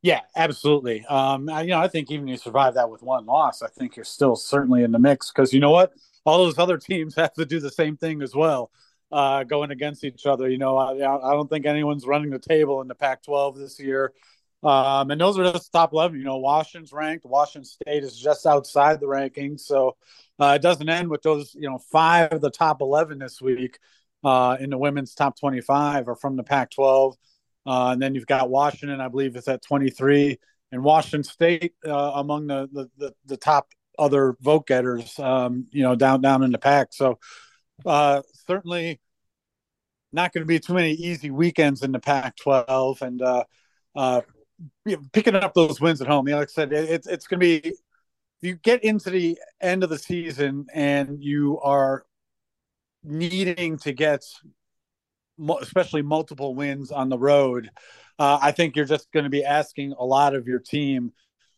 Yeah, 0.00 0.20
absolutely. 0.34 1.04
Um, 1.04 1.50
I, 1.50 1.62
you 1.62 1.70
know, 1.70 1.80
I 1.80 1.88
think 1.88 2.10
even 2.10 2.28
if 2.28 2.32
you 2.32 2.36
survive 2.38 2.74
that 2.74 2.88
with 2.88 3.02
one 3.02 3.26
loss, 3.26 3.60
I 3.60 3.68
think 3.68 3.94
you're 3.94 4.06
still 4.06 4.36
certainly 4.36 4.84
in 4.84 4.90
the 4.90 4.98
mix 4.98 5.30
because 5.30 5.52
you 5.52 5.60
know 5.60 5.70
what, 5.70 5.92
all 6.24 6.38
those 6.38 6.58
other 6.58 6.78
teams 6.78 7.14
have 7.16 7.34
to 7.34 7.44
do 7.44 7.60
the 7.60 7.70
same 7.70 7.98
thing 7.98 8.22
as 8.22 8.34
well 8.34 8.70
uh, 9.10 9.44
going 9.44 9.70
against 9.70 10.04
each 10.04 10.26
other. 10.26 10.48
You 10.48 10.58
know, 10.58 10.76
I, 10.76 10.92
I 10.92 11.32
don't 11.32 11.48
think 11.48 11.66
anyone's 11.66 12.06
running 12.06 12.30
the 12.30 12.38
table 12.38 12.80
in 12.82 12.88
the 12.88 12.94
Pac-12 12.94 13.56
this 13.56 13.80
year. 13.80 14.12
Um, 14.62 15.10
and 15.10 15.20
those 15.20 15.38
are 15.38 15.52
just 15.52 15.72
top 15.72 15.92
11. 15.92 16.18
You 16.18 16.24
know, 16.24 16.38
Washington's 16.38 16.92
ranked. 16.92 17.24
Washington 17.24 17.64
State 17.64 18.02
is 18.02 18.18
just 18.18 18.44
outside 18.44 19.00
the 19.00 19.06
rankings. 19.06 19.60
So 19.60 19.96
uh, 20.38 20.54
it 20.56 20.62
doesn't 20.62 20.88
end 20.88 21.08
with 21.10 21.22
those, 21.22 21.54
you 21.54 21.68
know, 21.68 21.78
five 21.78 22.32
of 22.32 22.40
the 22.40 22.50
top 22.50 22.80
11 22.80 23.18
this 23.18 23.40
week 23.40 23.78
uh, 24.24 24.56
in 24.58 24.70
the 24.70 24.78
women's 24.78 25.14
top 25.14 25.38
25 25.38 26.08
are 26.08 26.16
from 26.16 26.36
the 26.36 26.42
Pac 26.42 26.70
12. 26.70 27.16
Uh, 27.66 27.90
and 27.92 28.02
then 28.02 28.14
you've 28.14 28.26
got 28.26 28.50
Washington, 28.50 29.00
I 29.00 29.08
believe, 29.08 29.36
is 29.36 29.46
at 29.46 29.62
23, 29.62 30.38
and 30.72 30.82
Washington 30.82 31.22
State 31.22 31.74
uh, 31.86 32.12
among 32.14 32.46
the, 32.46 32.68
the, 32.72 32.90
the, 32.96 33.14
the, 33.26 33.36
top 33.36 33.68
other 33.98 34.36
vote 34.40 34.66
getters, 34.66 35.18
um, 35.18 35.66
you 35.70 35.82
know, 35.82 35.94
down 35.94 36.22
down 36.22 36.42
in 36.42 36.50
the 36.50 36.58
pack. 36.58 36.88
So 36.92 37.18
uh, 37.84 38.22
certainly 38.46 39.00
not 40.12 40.32
going 40.32 40.42
to 40.42 40.46
be 40.46 40.58
too 40.58 40.74
many 40.74 40.92
easy 40.92 41.30
weekends 41.30 41.82
in 41.82 41.92
the 41.92 41.98
Pac-12, 41.98 43.02
and 43.02 43.22
uh, 43.22 43.44
uh, 43.94 44.20
picking 45.12 45.34
up 45.34 45.54
those 45.54 45.80
wins 45.80 46.00
at 46.00 46.06
home. 46.06 46.26
You 46.26 46.32
know, 46.32 46.40
like 46.40 46.48
I 46.48 46.52
said, 46.52 46.72
it's 46.72 47.06
it's 47.06 47.26
going 47.26 47.40
to 47.40 47.60
be. 47.60 47.74
You 48.40 48.54
get 48.54 48.84
into 48.84 49.10
the 49.10 49.36
end 49.60 49.82
of 49.82 49.90
the 49.90 49.98
season 49.98 50.66
and 50.72 51.20
you 51.20 51.58
are 51.60 52.06
needing 53.02 53.78
to 53.78 53.92
get, 53.92 54.22
especially 55.60 56.02
multiple 56.02 56.54
wins 56.54 56.92
on 56.92 57.08
the 57.08 57.18
road, 57.18 57.68
uh, 58.18 58.38
I 58.40 58.52
think 58.52 58.76
you're 58.76 58.84
just 58.84 59.10
going 59.12 59.24
to 59.24 59.30
be 59.30 59.44
asking 59.44 59.94
a 59.98 60.04
lot 60.04 60.34
of 60.34 60.46
your 60.46 60.58
team 60.58 61.12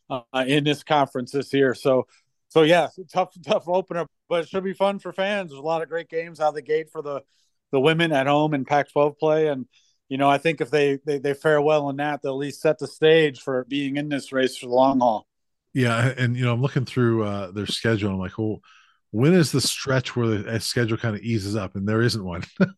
uh, 0.08 0.44
in 0.46 0.64
this 0.64 0.82
conference 0.82 1.32
this 1.32 1.52
year. 1.52 1.74
So 1.74 2.06
so 2.50 2.62
yeah, 2.62 2.88
tough 3.12 3.32
tough 3.44 3.68
opener, 3.68 4.06
but 4.28 4.42
it 4.42 4.48
should 4.48 4.64
be 4.64 4.74
fun 4.74 4.98
for 4.98 5.12
fans. 5.12 5.50
There's 5.50 5.60
a 5.60 5.62
lot 5.62 5.82
of 5.82 5.88
great 5.88 6.08
games 6.08 6.40
out 6.40 6.48
of 6.48 6.54
the 6.56 6.62
gate 6.62 6.90
for 6.90 7.00
the 7.00 7.22
the 7.70 7.80
women 7.80 8.10
at 8.10 8.26
home 8.26 8.54
in 8.54 8.64
Pac-12 8.64 9.18
play, 9.18 9.46
and 9.46 9.66
you 10.08 10.18
know 10.18 10.28
I 10.28 10.38
think 10.38 10.60
if 10.60 10.68
they 10.68 10.98
they, 11.06 11.18
they 11.18 11.32
fare 11.32 11.60
well 11.60 11.88
in 11.90 11.96
that, 11.96 12.22
they'll 12.22 12.32
at 12.32 12.38
least 12.38 12.60
set 12.60 12.78
the 12.78 12.88
stage 12.88 13.40
for 13.40 13.64
being 13.68 13.96
in 13.96 14.08
this 14.08 14.32
race 14.32 14.56
for 14.56 14.66
the 14.66 14.74
long 14.74 14.98
haul. 14.98 15.26
Yeah, 15.72 16.12
and 16.18 16.36
you 16.36 16.44
know 16.44 16.52
I'm 16.52 16.60
looking 16.60 16.84
through 16.84 17.24
uh, 17.24 17.52
their 17.52 17.66
schedule. 17.66 18.10
I'm 18.10 18.18
like, 18.18 18.38
oh, 18.38 18.60
when 19.12 19.34
is 19.34 19.50
the 19.50 19.60
stretch 19.60 20.14
where 20.14 20.28
the 20.28 20.60
schedule 20.60 20.96
kind 20.96 21.16
of 21.16 21.22
eases 21.22 21.56
up 21.56 21.74
and 21.74 21.88
there 21.88 22.02
isn't 22.02 22.24
one? 22.24 22.44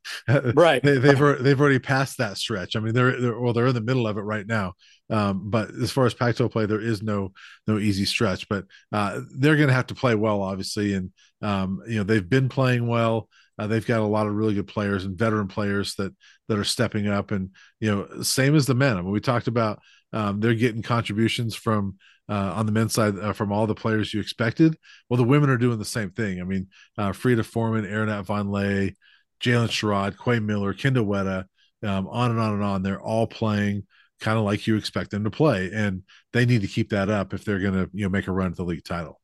Right. 0.55 0.83
They, 0.83 0.95
have 0.95 1.03
they've, 1.03 1.42
they've 1.42 1.61
already 1.61 1.79
passed 1.79 2.18
that 2.18 2.38
stretch. 2.38 2.77
I 2.77 2.81
mean 2.81 2.95
they're, 2.95 3.21
they're 3.21 3.38
well 3.38 3.53
they're 3.53 3.66
in 3.66 3.75
the 3.75 3.81
middle 3.81 4.07
of 4.07 4.16
it 4.16 4.23
right 4.23 4.47
now. 4.47 4.75
Um, 5.11 5.51
but 5.51 5.71
as 5.71 5.90
far 5.90 6.07
as 6.07 6.14
pac 6.14 6.37
12 6.37 6.51
play 6.51 6.66
there 6.66 6.81
is 6.81 7.03
no 7.03 7.33
no 7.66 7.79
easy 7.79 8.05
stretch. 8.05 8.49
But 8.49 8.64
uh, 8.92 9.21
they're 9.37 9.57
going 9.57 9.68
to 9.68 9.75
have 9.75 9.88
to 9.88 9.95
play 9.95 10.14
well 10.14 10.42
obviously. 10.42 10.95
And 10.95 11.11
um, 11.42 11.83
you 11.87 11.99
know 11.99 12.05
they've 12.05 12.29
been 12.29 12.49
playing 12.49 12.87
well. 12.87 13.29
Uh, 13.59 13.66
they've 13.66 13.87
got 13.87 14.01
a 14.01 14.05
lot 14.05 14.27
of 14.27 14.35
really 14.35 14.55
good 14.55 14.66
players 14.66 15.05
and 15.05 15.18
veteran 15.18 15.49
players 15.49 15.95
that 15.97 16.12
that 16.49 16.59
are 16.59 16.64
stepping 16.64 17.09
up. 17.09 17.31
And 17.31 17.51
you 17.81 17.90
know 17.90 18.23
same 18.23 18.55
as 18.55 18.66
the 18.66 18.75
men. 18.75 18.97
I 18.97 19.03
mean, 19.03 19.11
we 19.11 19.21
talked 19.21 19.49
about 19.49 19.81
um, 20.12 20.40
they're 20.40 20.55
getting 20.55 20.83
contributions 20.83 21.55
from 21.55 21.96
uh, 22.29 22.53
on 22.55 22.66
the 22.66 22.72
men's 22.72 22.94
side 22.94 23.18
uh, 23.18 23.33
from 23.33 23.53
all 23.53 23.66
the 23.66 23.75
players 23.75 24.12
you 24.14 24.20
expected. 24.20 24.77
Well, 25.09 25.16
the 25.16 25.25
women 25.25 25.51
are 25.51 25.59
doing 25.59 25.79
the 25.79 25.85
same 25.85 26.11
thing. 26.11 26.40
I 26.40 26.44
mean, 26.44 26.68
uh, 26.96 27.12
Frida 27.12 27.42
Formann, 27.42 27.90
Aaronette 27.90 28.27
Vonleh, 28.27 28.94
Jaylyn 29.40 29.68
Sherrod, 29.68 30.16
Quay 30.22 30.38
Miller, 30.38 30.72
Kindyll 30.72 31.07
Wetta, 31.07 31.44
um, 31.87 32.07
on 32.09 32.31
and 32.31 32.40
on 32.40 32.55
and 32.55 32.62
on. 32.62 32.83
They're 32.83 33.01
all 33.01 33.27
playing 33.27 33.87
kind 34.20 34.38
of 34.38 34.44
like 34.44 34.66
you 34.66 34.77
expect 34.77 35.11
them 35.11 35.25
to 35.25 35.31
play, 35.31 35.70
and 35.75 36.03
they 36.33 36.46
need 36.46 36.62
to 36.62 36.68
keep 36.68 36.90
that 36.90 37.11
up 37.11 37.35
if 37.35 37.44
they're 37.44 37.59
going 37.59 37.75
to 37.75 37.90
you 37.92 38.05
know 38.05 38.09
make 38.09 38.29
a 38.29 38.33
run 38.33 38.51
at 38.51 38.57
the 38.57 38.64
league 38.64 38.85
title. 38.85 39.20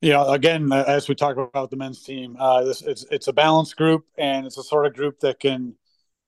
Yeah, 0.00 0.34
again, 0.34 0.72
uh, 0.72 0.84
as 0.88 1.08
we 1.08 1.14
talk 1.14 1.36
about 1.36 1.70
the 1.70 1.76
men's 1.76 2.02
team, 2.02 2.36
uh, 2.40 2.64
this 2.64 2.82
it's 2.82 3.04
it's 3.10 3.28
a 3.28 3.32
balanced 3.32 3.76
group, 3.76 4.04
and 4.18 4.46
it's 4.46 4.58
a 4.58 4.62
sort 4.64 4.86
of 4.86 4.94
group 4.94 5.20
that 5.20 5.38
can 5.38 5.74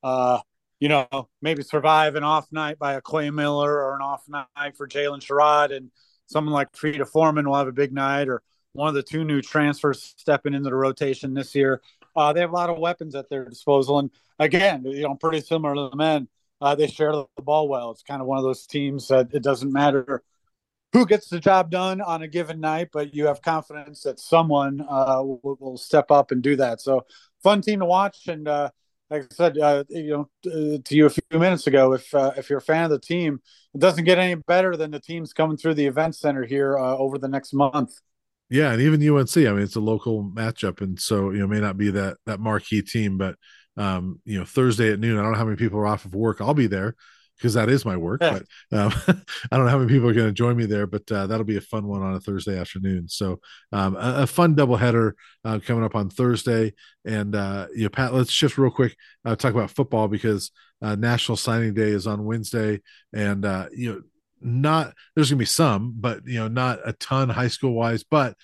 uh, 0.04 0.40
you 0.80 0.88
know, 0.88 1.28
maybe 1.40 1.62
survive 1.62 2.14
an 2.14 2.24
off 2.24 2.50
night 2.52 2.78
by 2.78 2.94
a 2.94 3.00
Quay 3.00 3.30
Miller 3.30 3.72
or 3.72 3.94
an 3.94 4.02
off 4.02 4.24
night 4.28 4.76
for 4.76 4.88
Jaylyn 4.88 5.20
Sherrod 5.20 5.74
and 5.74 5.90
someone 6.26 6.52
like 6.52 6.74
Frida 6.74 7.04
Formann 7.04 7.46
will 7.46 7.56
have 7.56 7.68
a 7.68 7.72
big 7.72 7.92
night 7.92 8.28
or 8.28 8.42
one 8.72 8.88
of 8.88 8.94
the 8.94 9.02
two 9.02 9.24
new 9.24 9.40
transfers 9.40 10.14
stepping 10.16 10.54
into 10.54 10.68
the 10.68 10.74
rotation 10.74 11.32
this 11.32 11.54
year. 11.54 11.80
Uh, 12.16 12.32
they 12.32 12.40
have 12.40 12.50
a 12.50 12.54
lot 12.54 12.70
of 12.70 12.78
weapons 12.78 13.14
at 13.14 13.28
their 13.28 13.44
disposal. 13.44 13.98
And 13.98 14.10
again, 14.38 14.84
you 14.84 15.02
know, 15.02 15.14
pretty 15.14 15.40
similar 15.40 15.74
to 15.74 15.90
the 15.90 15.96
men. 15.96 16.28
Uh, 16.60 16.74
they 16.74 16.86
share 16.86 17.12
the 17.12 17.26
ball 17.42 17.68
well. 17.68 17.90
It's 17.90 18.02
kind 18.02 18.20
of 18.20 18.26
one 18.26 18.38
of 18.38 18.44
those 18.44 18.66
teams 18.66 19.08
that 19.08 19.34
it 19.34 19.42
doesn't 19.42 19.72
matter 19.72 20.22
who 20.92 21.06
gets 21.06 21.28
the 21.28 21.40
job 21.40 21.70
done 21.70 22.00
on 22.00 22.22
a 22.22 22.28
given 22.28 22.60
night, 22.60 22.88
but 22.92 23.14
you 23.14 23.26
have 23.26 23.42
confidence 23.42 24.02
that 24.04 24.20
someone 24.20 24.80
uh, 24.80 25.20
will, 25.20 25.56
will, 25.58 25.76
step 25.76 26.12
up 26.12 26.30
and 26.30 26.40
do 26.40 26.54
that. 26.54 26.80
So, 26.80 27.04
fun 27.42 27.62
team 27.62 27.80
to 27.80 27.84
watch. 27.84 28.28
And 28.28 28.46
uh, 28.46 28.70
like 29.10 29.22
I 29.22 29.26
said, 29.34 29.58
uh, 29.58 29.84
you 29.88 30.28
know, 30.44 30.50
uh, 30.50 30.78
to 30.82 30.96
you 30.96 31.06
a 31.06 31.10
few 31.10 31.22
minutes 31.32 31.66
ago, 31.66 31.92
if 31.92 32.12
uh, 32.14 32.32
if 32.36 32.48
you're 32.48 32.58
a 32.58 32.62
fan 32.62 32.84
of 32.84 32.90
the 32.90 32.98
team, 32.98 33.40
it 33.74 33.80
doesn't 33.80 34.04
get 34.04 34.18
any 34.18 34.34
better 34.34 34.76
than 34.76 34.90
the 34.90 35.00
teams 35.00 35.32
coming 35.32 35.56
through 35.56 35.74
the 35.74 35.86
event 35.86 36.16
center 36.16 36.44
here 36.44 36.78
uh, 36.78 36.96
over 36.96 37.18
the 37.18 37.28
next 37.28 37.52
month. 37.52 37.92
Yeah, 38.50 38.72
and 38.72 38.80
even 38.80 39.06
UNC. 39.06 39.36
I 39.36 39.52
mean, 39.52 39.62
it's 39.62 39.76
a 39.76 39.80
local 39.80 40.24
matchup, 40.24 40.80
and 40.80 40.98
so 40.98 41.30
you 41.30 41.38
know 41.38 41.46
may 41.46 41.60
not 41.60 41.76
be 41.76 41.90
that 41.90 42.16
that 42.26 42.40
marquee 42.40 42.82
team, 42.82 43.18
but 43.18 43.36
um, 43.76 44.20
you 44.24 44.38
know 44.38 44.44
Thursday 44.44 44.92
at 44.92 45.00
noon. 45.00 45.18
I 45.18 45.22
don't 45.22 45.32
know 45.32 45.38
how 45.38 45.44
many 45.44 45.56
people 45.56 45.78
are 45.78 45.86
off 45.86 46.04
of 46.04 46.14
work. 46.14 46.40
I'll 46.40 46.54
be 46.54 46.66
there 46.66 46.94
because 47.36 47.54
that 47.54 47.68
is 47.68 47.84
my 47.84 47.96
work. 47.96 48.20
But 48.20 48.44
um, 48.72 48.92
I 49.50 49.56
don't 49.56 49.64
know 49.64 49.70
how 49.70 49.78
many 49.78 49.90
people 49.90 50.08
are 50.08 50.14
going 50.14 50.28
to 50.28 50.32
join 50.32 50.56
me 50.56 50.66
there, 50.66 50.86
but 50.86 51.10
uh, 51.10 51.26
that'll 51.26 51.44
be 51.44 51.56
a 51.56 51.62
fun 51.62 51.86
one 51.86 52.02
on 52.02 52.14
a 52.14 52.20
Thursday 52.20 52.58
afternoon. 52.58 53.08
So 53.08 53.40
um, 53.72 53.96
a, 53.96 54.22
a, 54.22 54.26
fun 54.26 54.54
doubleheader 54.54 55.12
uh, 55.44 55.58
coming 55.64 55.84
up 55.84 55.94
on 55.94 56.10
Thursday. 56.10 56.74
And 57.04 57.34
uh, 57.34 57.66
you 57.74 57.84
know, 57.84 57.88
Pat, 57.88 58.14
let's 58.14 58.30
shift 58.30 58.58
real 58.58 58.70
quick. 58.70 58.96
Uh, 59.24 59.36
talk 59.36 59.54
about 59.54 59.70
football 59.70 60.08
because 60.08 60.50
uh, 60.82 60.94
National 60.94 61.36
Signing 61.36 61.74
Day 61.74 61.90
is 61.90 62.06
on 62.06 62.24
Wednesday, 62.24 62.80
and 63.12 63.44
uh, 63.44 63.66
you 63.72 63.92
know, 63.92 64.02
not 64.40 64.94
there's 65.14 65.30
going 65.30 65.38
to 65.38 65.42
be 65.42 65.46
some, 65.46 65.94
but 65.96 66.26
you 66.26 66.38
know, 66.38 66.48
not 66.48 66.80
a 66.84 66.92
ton 66.94 67.28
high 67.28 67.48
school 67.48 67.72
wise. 67.72 68.04
But 68.04 68.36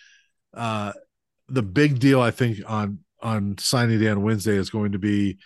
the 0.52 1.62
big 1.62 1.98
deal 1.98 2.20
I 2.20 2.30
think 2.30 2.58
on 2.66 3.00
on 3.22 3.58
signing 3.58 4.00
day 4.00 4.08
on 4.08 4.22
Wednesday 4.22 4.56
is 4.56 4.70
going 4.70 4.92
to 4.92 4.98
be 4.98 5.38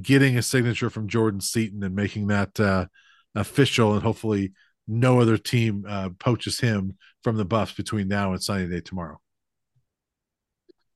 getting 0.00 0.36
a 0.36 0.42
signature 0.42 0.90
from 0.90 1.08
Jordan 1.08 1.40
Seaton 1.40 1.82
and 1.82 1.94
making 1.94 2.28
that 2.28 2.58
uh, 2.58 2.86
official, 3.34 3.94
and 3.94 4.02
hopefully 4.02 4.52
no 4.86 5.20
other 5.20 5.36
team 5.36 5.84
uh, 5.88 6.10
poaches 6.18 6.60
him 6.60 6.96
from 7.22 7.36
the 7.36 7.44
Buffs 7.44 7.72
between 7.72 8.08
now 8.08 8.32
and 8.32 8.42
signing 8.42 8.70
day 8.70 8.80
tomorrow. 8.80 9.20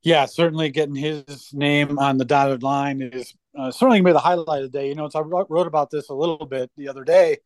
Yeah, 0.02 0.26
certainly 0.26 0.68
getting 0.68 0.94
his 0.94 1.50
name 1.54 1.98
on 1.98 2.18
the 2.18 2.26
dotted 2.26 2.62
line 2.62 3.00
is 3.00 3.34
uh, 3.58 3.70
certainly 3.70 3.98
going 4.00 4.04
to 4.04 4.08
be 4.10 4.12
the 4.12 4.18
highlight 4.18 4.64
of 4.64 4.72
the 4.72 4.78
day. 4.78 4.88
You 4.88 4.94
know, 4.94 5.08
I 5.14 5.20
wrote 5.20 5.66
about 5.66 5.90
this 5.90 6.10
a 6.10 6.14
little 6.14 6.44
bit 6.44 6.70
the 6.76 6.88
other 6.88 7.04
day. 7.04 7.38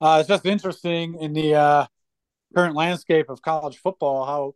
Uh, 0.00 0.18
it's 0.20 0.28
just 0.28 0.46
interesting 0.46 1.20
in 1.20 1.32
the 1.32 1.54
uh, 1.54 1.86
current 2.54 2.74
landscape 2.74 3.28
of 3.28 3.40
college 3.40 3.76
football 3.78 4.26
how 4.26 4.54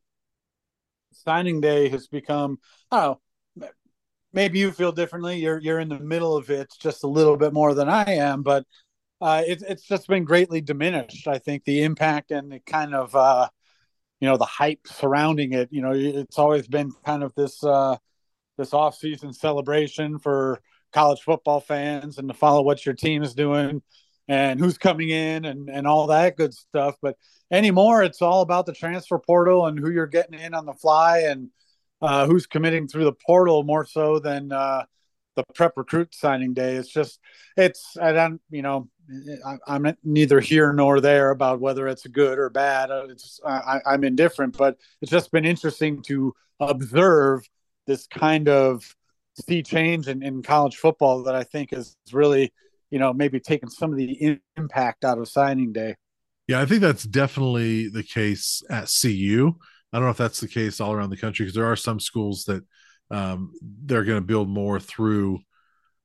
signing 1.12 1.60
day 1.60 1.88
has 1.88 2.08
become, 2.08 2.58
I 2.90 2.96
don't 2.96 3.04
know, 3.10 3.20
maybe 4.32 4.58
you 4.58 4.70
feel 4.72 4.92
differently. 4.92 5.38
You're 5.38 5.58
you're 5.58 5.80
in 5.80 5.88
the 5.88 5.98
middle 5.98 6.36
of 6.36 6.50
it 6.50 6.72
just 6.80 7.04
a 7.04 7.08
little 7.08 7.36
bit 7.36 7.52
more 7.52 7.74
than 7.74 7.88
I 7.88 8.04
am, 8.14 8.42
but 8.42 8.64
uh, 9.20 9.42
it, 9.46 9.62
it's 9.68 9.86
just 9.86 10.08
been 10.08 10.24
greatly 10.24 10.60
diminished. 10.60 11.28
I 11.28 11.38
think 11.38 11.64
the 11.64 11.82
impact 11.82 12.30
and 12.30 12.52
the 12.52 12.60
kind 12.60 12.94
of 12.94 13.14
uh, 13.14 13.48
you 14.20 14.28
know 14.28 14.36
the 14.36 14.44
hype 14.44 14.86
surrounding 14.86 15.52
it. 15.52 15.68
You 15.72 15.82
know, 15.82 15.92
it's 15.92 16.38
always 16.38 16.68
been 16.68 16.92
kind 17.04 17.22
of 17.22 17.34
this 17.34 17.62
uh, 17.64 17.96
this 18.58 18.72
off 18.74 18.96
season 18.96 19.32
celebration 19.32 20.18
for 20.18 20.60
college 20.92 21.20
football 21.20 21.60
fans 21.60 22.18
and 22.18 22.28
to 22.28 22.34
follow 22.34 22.62
what 22.62 22.84
your 22.84 22.94
team 22.94 23.22
is 23.22 23.34
doing 23.34 23.80
and 24.28 24.58
who's 24.58 24.78
coming 24.78 25.10
in 25.10 25.44
and 25.44 25.68
and 25.68 25.86
all 25.86 26.08
that 26.08 26.36
good 26.36 26.54
stuff. 26.54 26.96
But 27.02 27.16
anymore, 27.50 28.02
it's 28.02 28.22
all 28.22 28.42
about 28.42 28.66
the 28.66 28.72
transfer 28.72 29.18
portal 29.18 29.66
and 29.66 29.78
who 29.78 29.90
you're 29.90 30.06
getting 30.06 30.38
in 30.38 30.54
on 30.54 30.66
the 30.66 30.74
fly 30.74 31.20
and 31.20 31.50
uh, 32.02 32.26
who's 32.26 32.46
committing 32.46 32.88
through 32.88 33.04
the 33.04 33.12
portal 33.12 33.62
more 33.62 33.84
so 33.84 34.18
than 34.18 34.52
uh, 34.52 34.84
the 35.36 35.44
prep 35.54 35.76
recruit 35.76 36.14
signing 36.14 36.54
day. 36.54 36.76
It's 36.76 36.88
just, 36.88 37.20
it's, 37.56 37.96
I 38.00 38.12
don't, 38.12 38.40
you 38.50 38.62
know, 38.62 38.88
I, 39.66 39.76
am 39.76 39.96
neither 40.04 40.40
here 40.40 40.72
nor 40.72 41.00
there 41.00 41.30
about 41.30 41.60
whether 41.60 41.88
it's 41.88 42.06
good 42.06 42.38
or 42.38 42.48
bad. 42.48 42.90
Uh, 42.90 43.06
it's, 43.08 43.40
I, 43.44 43.80
I'm 43.86 44.04
indifferent, 44.04 44.56
but 44.56 44.76
it's 45.02 45.10
just 45.10 45.32
been 45.32 45.44
interesting 45.44 46.02
to 46.02 46.34
observe 46.60 47.48
this 47.86 48.06
kind 48.06 48.48
of 48.48 48.94
sea 49.46 49.62
change 49.62 50.08
in, 50.08 50.22
in 50.22 50.42
college 50.42 50.76
football 50.76 51.24
that 51.24 51.34
I 51.34 51.44
think 51.44 51.72
is 51.72 51.96
really, 52.12 52.52
you 52.90 52.98
know, 52.98 53.12
maybe 53.12 53.40
taking 53.40 53.68
some 53.68 53.90
of 53.90 53.96
the 53.96 54.38
impact 54.56 55.04
out 55.04 55.18
of 55.18 55.28
signing 55.28 55.72
day. 55.72 55.96
Yeah, 56.46 56.60
I 56.60 56.66
think 56.66 56.80
that's 56.80 57.04
definitely 57.04 57.88
the 57.88 58.02
case 58.02 58.62
at 58.68 58.90
CU. 59.00 59.54
I 59.92 59.98
don't 59.98 60.07
know 60.07 60.11
if 60.12 60.16
that's 60.16 60.40
the 60.40 60.48
case 60.48 60.81
all 60.81 60.92
around 60.92 61.11
the 61.11 61.16
country 61.16 61.44
because 61.44 61.55
there 61.55 61.70
are 61.70 61.76
some 61.76 62.00
schools 62.00 62.44
that 62.44 62.64
um, 63.11 63.53
they're 63.61 64.05
going 64.05 64.20
to 64.20 64.26
build 64.26 64.48
more 64.48 64.79
through, 64.79 65.40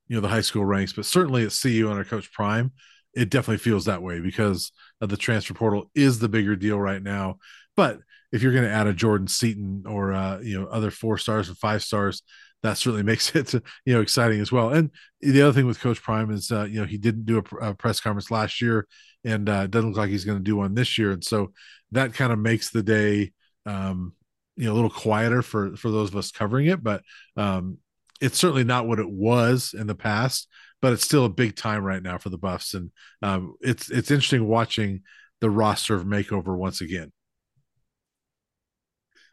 you 0.08 0.16
know, 0.16 0.20
the 0.20 0.28
high 0.28 0.40
school 0.40 0.64
ranks. 0.64 0.92
But 0.92 1.06
certainly 1.06 1.44
at 1.44 1.56
CU 1.60 1.88
under 1.88 2.04
Coach 2.04 2.32
Prime, 2.32 2.72
it 3.14 3.30
definitely 3.30 3.58
feels 3.58 3.86
that 3.86 4.02
way 4.02 4.20
because 4.20 4.72
the 5.00 5.16
transfer 5.16 5.54
portal 5.54 5.90
is 5.94 6.18
the 6.18 6.28
bigger 6.28 6.56
deal 6.56 6.78
right 6.78 7.02
now. 7.02 7.38
But 7.76 8.00
if 8.32 8.42
you're 8.42 8.52
going 8.52 8.64
to 8.64 8.70
add 8.70 8.86
a 8.86 8.92
Jordan 8.92 9.28
Seaton 9.28 9.84
or 9.86 10.12
uh, 10.12 10.40
you 10.40 10.60
know 10.60 10.66
other 10.66 10.90
four 10.90 11.16
stars 11.18 11.48
and 11.48 11.56
five 11.56 11.82
stars, 11.82 12.22
that 12.62 12.76
certainly 12.76 13.02
makes 13.04 13.34
it 13.34 13.52
you 13.54 13.94
know 13.94 14.00
exciting 14.00 14.40
as 14.40 14.52
well. 14.52 14.70
And 14.70 14.90
the 15.20 15.42
other 15.42 15.52
thing 15.52 15.66
with 15.66 15.80
Coach 15.80 16.02
Prime 16.02 16.30
is 16.30 16.50
uh, 16.50 16.64
you 16.64 16.80
know 16.80 16.86
he 16.86 16.98
didn't 16.98 17.26
do 17.26 17.38
a, 17.38 17.70
a 17.70 17.74
press 17.74 18.00
conference 18.00 18.30
last 18.30 18.60
year, 18.60 18.86
and 19.24 19.48
uh, 19.48 19.66
doesn't 19.66 19.90
look 19.90 19.98
like 19.98 20.10
he's 20.10 20.24
going 20.24 20.38
to 20.38 20.44
do 20.44 20.56
one 20.56 20.74
this 20.74 20.98
year, 20.98 21.12
and 21.12 21.24
so 21.24 21.52
that 21.92 22.14
kind 22.14 22.32
of 22.32 22.38
makes 22.38 22.70
the 22.70 22.82
day 22.82 23.32
um, 23.66 24.12
you 24.56 24.64
know 24.64 24.72
a 24.72 24.76
little 24.76 24.90
quieter 24.90 25.42
for 25.42 25.76
for 25.76 25.90
those 25.90 26.10
of 26.10 26.16
us 26.16 26.30
covering 26.30 26.66
it, 26.66 26.82
but 26.82 27.02
um, 27.36 27.78
it's 28.20 28.38
certainly 28.38 28.64
not 28.64 28.86
what 28.86 28.98
it 28.98 29.08
was 29.08 29.74
in 29.78 29.86
the 29.86 29.94
past. 29.94 30.48
But 30.82 30.92
it's 30.92 31.04
still 31.04 31.24
a 31.24 31.30
big 31.30 31.56
time 31.56 31.82
right 31.82 32.02
now 32.02 32.18
for 32.18 32.28
the 32.28 32.38
Buffs, 32.38 32.74
and 32.74 32.90
um, 33.22 33.54
it's 33.60 33.90
it's 33.90 34.10
interesting 34.10 34.46
watching 34.46 35.02
the 35.40 35.50
roster 35.50 35.94
of 35.94 36.04
makeover 36.04 36.56
once 36.56 36.80
again. 36.80 37.12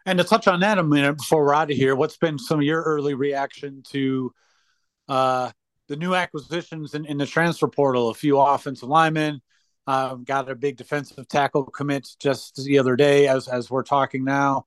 And 0.05 0.17
to 0.19 0.25
touch 0.25 0.47
on 0.47 0.59
that 0.61 0.77
a 0.77 0.83
minute 0.83 1.17
before 1.17 1.45
we're 1.45 1.53
out 1.53 1.71
of 1.71 1.77
here, 1.77 1.95
what's 1.95 2.17
been 2.17 2.37
some 2.37 2.59
of 2.59 2.65
your 2.65 2.81
early 2.81 3.13
reaction 3.13 3.83
to 3.91 4.33
uh, 5.07 5.51
the 5.87 5.95
new 5.95 6.13
acquisitions 6.13 6.93
in, 6.93 7.05
in 7.05 7.17
the 7.17 7.25
transfer 7.25 7.67
portal? 7.67 8.09
A 8.09 8.13
few 8.13 8.37
offensive 8.39 8.89
linemen, 8.89 9.41
um, 9.87 10.23
got 10.23 10.49
a 10.49 10.55
big 10.55 10.77
defensive 10.77 11.27
tackle 11.27 11.65
commit 11.65 12.07
just 12.19 12.63
the 12.63 12.79
other 12.79 12.95
day, 12.95 13.27
as 13.27 13.47
as 13.47 13.69
we're 13.69 13.83
talking 13.83 14.23
now, 14.23 14.65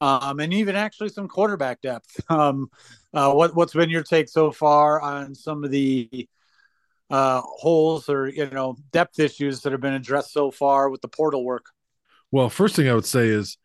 um, 0.00 0.40
and 0.40 0.52
even 0.52 0.76
actually 0.76 1.08
some 1.08 1.28
quarterback 1.28 1.80
depth. 1.80 2.20
Um, 2.30 2.70
uh, 3.14 3.32
what 3.32 3.54
what's 3.54 3.72
been 3.72 3.88
your 3.88 4.02
take 4.02 4.28
so 4.28 4.50
far 4.50 5.00
on 5.00 5.34
some 5.34 5.64
of 5.64 5.70
the 5.70 6.28
uh, 7.10 7.40
holes 7.42 8.08
or 8.08 8.28
you 8.28 8.50
know 8.50 8.76
depth 8.92 9.18
issues 9.18 9.60
that 9.62 9.72
have 9.72 9.80
been 9.80 9.94
addressed 9.94 10.32
so 10.32 10.50
far 10.50 10.90
with 10.90 11.00
the 11.00 11.08
portal 11.08 11.44
work? 11.44 11.66
Well, 12.32 12.50
first 12.50 12.76
thing 12.76 12.88
I 12.88 12.94
would 12.94 13.06
say 13.06 13.28
is, 13.28 13.56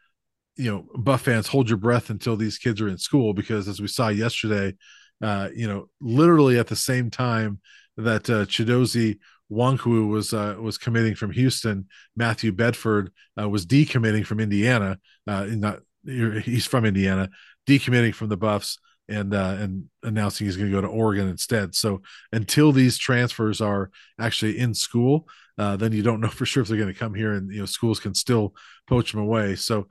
you 0.56 0.72
know, 0.72 0.86
Buff 0.96 1.24
fans, 1.24 1.48
hold 1.48 1.70
your 1.70 1.78
breath 1.78 2.10
until 2.10 2.36
these 2.36 2.58
kids 2.58 2.80
are 2.80 2.88
in 2.88 2.98
school 2.98 3.34
because 3.34 3.68
as 3.68 3.82
we 3.82 3.88
saw 3.88 4.10
yesterday, 4.10 4.76
uh, 5.22 5.50
you 5.54 5.68
know, 5.68 5.90
literally 6.00 6.60
at 6.60 6.68
the 6.68 6.76
same 6.76 7.10
time 7.10 7.60
that 7.98 8.30
uh, 8.30 8.46
Chidozie 8.46 9.18
Nwankwo 9.52 10.08
was 10.08 10.34
uh, 10.34 10.56
was 10.60 10.78
committing 10.78 11.16
from 11.16 11.32
Houston. 11.32 11.88
Matthew 12.16 12.52
Bedford 12.52 13.12
uh, 13.40 13.50
was 13.50 13.66
decommitting 13.66 14.26
from 14.26 14.40
Indiana. 14.40 14.98
Uh, 15.28 15.46
not 15.50 15.80
he's 16.06 16.66
from 16.66 16.86
Indiana, 16.86 17.30
decommitting 17.68 18.16
from 18.16 18.30
the 18.30 18.38
Buffs 18.38 18.80
and 19.12 19.34
uh, 19.34 19.58
and 19.60 19.86
announcing 20.04 20.48
he's 20.48 20.58
going 20.58 20.70
to 20.70 20.76
go 20.76 20.82
to 20.82 20.88
Oregon 20.88 21.28
instead. 21.28 21.76
So 21.76 22.02
until 22.32 22.72
these 22.72 22.98
transfers 22.98 23.62
are 23.62 23.92
actually 24.20 24.58
in 24.58 24.74
school, 24.74 25.28
uh, 25.58 25.76
then 25.76 25.92
you 25.92 26.02
don't 26.02 26.22
know 26.22 26.28
for 26.30 26.46
sure 26.46 26.64
if 26.64 26.70
they're 26.70 26.78
going 26.78 26.94
to 26.94 27.00
come 27.00 27.14
here, 27.14 27.34
and 27.34 27.52
you 27.52 27.60
know 27.60 27.66
schools 27.66 28.00
can 28.00 28.16
still 28.16 28.56
poach 28.88 29.12
them 29.12 29.22
away. 29.22 29.56
So 29.56 29.88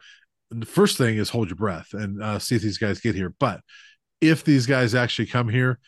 the 0.51 0.67
first 0.67 0.97
thing 0.99 1.19
is 1.19 1.29
hold 1.29 1.49
your 1.49 1.57
breath 1.57 1.93
and 1.93 2.23
uh, 2.23 2.39
see 2.39 2.57
if 2.57 2.63
these 2.63 2.79
guys 2.79 3.01
get 3.01 3.15
here. 3.15 3.35
But 3.39 3.61
if 4.21 4.43
these 4.43 4.67
guys 4.67 4.95
actually 4.95 5.27
come 5.27 5.49
here, 5.49 5.79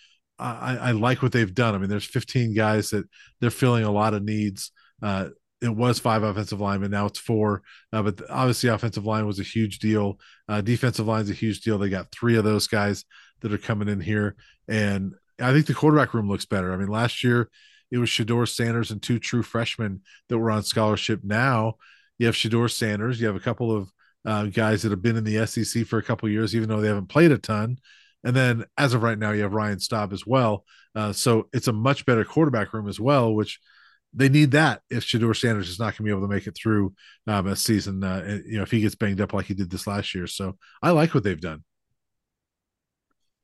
I, 0.42 0.76
I, 0.76 0.90
like 0.92 1.22
what 1.22 1.32
they've 1.32 1.54
done. 1.54 1.74
I 1.74 1.78
mean, 1.78 1.88
there's 1.88 2.04
15 2.04 2.54
guys 2.54 2.90
that 2.90 3.04
they're 3.40 3.50
filling 3.50 3.84
a 3.84 3.90
lot 3.90 4.14
of 4.14 4.22
needs. 4.22 4.72
Uh, 5.00 5.28
it 5.60 5.74
was 5.74 5.98
five 6.00 6.22
offensive 6.24 6.60
linemen, 6.60 6.90
now 6.90 7.06
it's 7.06 7.18
four. 7.18 7.62
Uh, 7.92 8.02
but 8.02 8.20
obviously, 8.28 8.68
offensive 8.68 9.06
line 9.06 9.26
was 9.26 9.38
a 9.38 9.44
huge 9.44 9.78
deal. 9.78 10.18
Uh, 10.48 10.60
defensive 10.60 11.06
line 11.06 11.22
is 11.22 11.30
a 11.30 11.34
huge 11.34 11.60
deal. 11.60 11.78
They 11.78 11.88
got 11.88 12.10
three 12.10 12.36
of 12.36 12.44
those 12.44 12.66
guys 12.66 13.04
that 13.40 13.52
are 13.52 13.58
coming 13.58 13.88
in 13.88 14.00
here, 14.00 14.34
and 14.68 15.14
I 15.40 15.52
think 15.52 15.66
the 15.66 15.74
quarterback 15.74 16.14
room 16.14 16.28
looks 16.28 16.46
better. 16.46 16.72
I 16.72 16.76
mean, 16.76 16.88
last 16.88 17.22
year 17.22 17.48
it 17.90 17.98
was 17.98 18.08
Shedeur 18.08 18.48
Sanders 18.48 18.90
and 18.90 19.00
two 19.00 19.18
true 19.18 19.42
freshmen 19.42 20.00
that 20.28 20.38
were 20.38 20.50
on 20.50 20.62
scholarship. 20.62 21.20
Now 21.22 21.76
you 22.18 22.26
have 22.26 22.34
Shedeur 22.34 22.70
Sanders. 22.70 23.20
You 23.20 23.26
have 23.28 23.36
a 23.36 23.40
couple 23.40 23.74
of 23.74 23.90
uh, 24.24 24.46
guys 24.46 24.82
that 24.82 24.90
have 24.90 25.02
been 25.02 25.16
in 25.16 25.24
the 25.24 25.46
SEC 25.46 25.86
for 25.86 25.98
a 25.98 26.02
couple 26.02 26.28
years, 26.28 26.54
even 26.54 26.68
though 26.68 26.80
they 26.80 26.88
haven't 26.88 27.08
played 27.08 27.32
a 27.32 27.38
ton. 27.38 27.78
And 28.24 28.36
then 28.36 28.64
as 28.78 28.94
of 28.94 29.02
right 29.02 29.18
now, 29.18 29.32
you 29.32 29.42
have 29.42 29.52
Ryan 29.52 29.80
Staub 29.80 30.12
as 30.12 30.26
well. 30.26 30.64
Uh, 30.94 31.12
so 31.12 31.48
it's 31.52 31.68
a 31.68 31.72
much 31.72 32.06
better 32.06 32.24
quarterback 32.24 32.72
room 32.72 32.88
as 32.88 33.00
well, 33.00 33.34
which 33.34 33.58
they 34.14 34.28
need 34.28 34.50
that 34.52 34.82
if 34.90 35.04
Shedeur 35.04 35.36
Sanders 35.36 35.68
is 35.68 35.78
not 35.78 35.86
going 35.86 35.96
to 35.96 36.02
be 36.04 36.10
able 36.10 36.20
to 36.20 36.32
make 36.32 36.46
it 36.46 36.56
through 36.56 36.94
um, 37.26 37.46
a 37.46 37.56
season, 37.56 38.04
uh, 38.04 38.40
you 38.46 38.58
know, 38.58 38.62
if 38.62 38.70
he 38.70 38.80
gets 38.80 38.94
banged 38.94 39.20
up 39.20 39.32
like 39.32 39.46
he 39.46 39.54
did 39.54 39.70
this 39.70 39.86
last 39.86 40.14
year. 40.14 40.26
So 40.26 40.56
I 40.82 40.90
like 40.90 41.14
what 41.14 41.24
they've 41.24 41.40
done. 41.40 41.64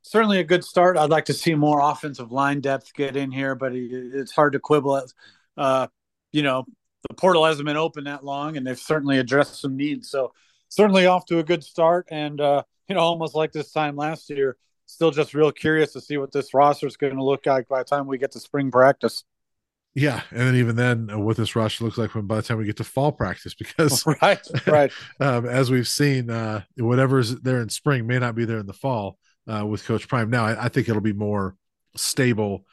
Certainly 0.01 0.39
a 0.39 0.43
good 0.43 0.63
start. 0.63 0.97
I'd 0.97 1.09
like 1.09 1.25
to 1.25 1.33
see 1.33 1.55
more 1.55 1.81
offensive 1.81 2.31
line 2.31 2.61
depth 2.61 2.93
get 2.93 3.15
in 3.15 3.31
here, 3.31 3.55
but 3.55 3.73
it's 3.73 4.31
hard 4.31 4.53
to 4.53 4.59
quibble. 4.59 4.97
At, 4.97 5.13
uh, 5.57 5.87
you 6.31 6.41
know, 6.43 6.65
the 7.07 7.15
portal 7.15 7.45
hasn't 7.45 7.65
been 7.65 7.77
open 7.77 8.05
that 8.05 8.23
long, 8.23 8.55
and 8.55 8.65
they've 8.65 8.79
certainly 8.79 9.17
addressed 9.17 9.59
some 9.59 9.75
needs. 9.75 10.09
So 10.09 10.33
certainly 10.69 11.05
off 11.05 11.25
to 11.25 11.39
a 11.39 11.43
good 11.43 11.63
start. 11.63 12.07
And 12.11 12.39
uh, 12.39 12.63
you 12.87 12.95
know, 12.95 13.01
almost 13.01 13.35
like 13.35 13.51
this 13.51 13.71
time 13.71 13.95
last 13.95 14.29
year, 14.29 14.57
still 14.89 15.11
just 15.11 15.33
real 15.33 15.51
curious 15.51 15.93
to 15.93 16.01
see 16.01 16.17
what 16.17 16.31
this 16.31 16.53
roster 16.53 16.87
is 16.87 16.97
going 16.97 17.15
to 17.15 17.23
look 17.23 17.45
like 17.45 17.67
by 17.67 17.79
the 17.79 17.85
time 17.85 18.07
we 18.07 18.17
get 18.17 18.31
to 18.31 18.39
spring 18.39 18.71
practice. 18.71 19.23
Yeah, 19.93 20.21
and 20.31 20.39
then 20.39 20.55
even 20.55 20.75
then, 20.75 21.09
uh, 21.11 21.19
with 21.19 21.37
this 21.37 21.55
it 21.55 21.81
looks 21.81 21.97
like 21.97 22.15
when 22.15 22.25
by 22.25 22.37
the 22.37 22.41
time 22.41 22.57
we 22.57 22.65
get 22.65 22.77
to 22.77 22.83
fall 22.83 23.11
practice, 23.11 23.53
because 23.53 24.03
right, 24.21 24.39
right, 24.67 24.91
um, 25.19 25.45
as 25.45 25.71
we've 25.71 25.87
seen, 25.87 26.29
uh, 26.29 26.61
whatever's 26.77 27.35
there 27.41 27.61
in 27.61 27.69
spring 27.69 28.07
may 28.07 28.19
not 28.19 28.35
be 28.35 28.45
there 28.45 28.59
in 28.59 28.65
the 28.65 28.73
fall 28.73 29.17
uh, 29.51 29.65
with 29.65 29.85
Coach 29.85 30.07
Prime. 30.07 30.29
Now, 30.29 30.45
I, 30.45 30.65
I, 30.65 30.69
think 30.69 30.89
it'll 30.89 31.01
be 31.01 31.13
more 31.13 31.55
stable 31.95 32.65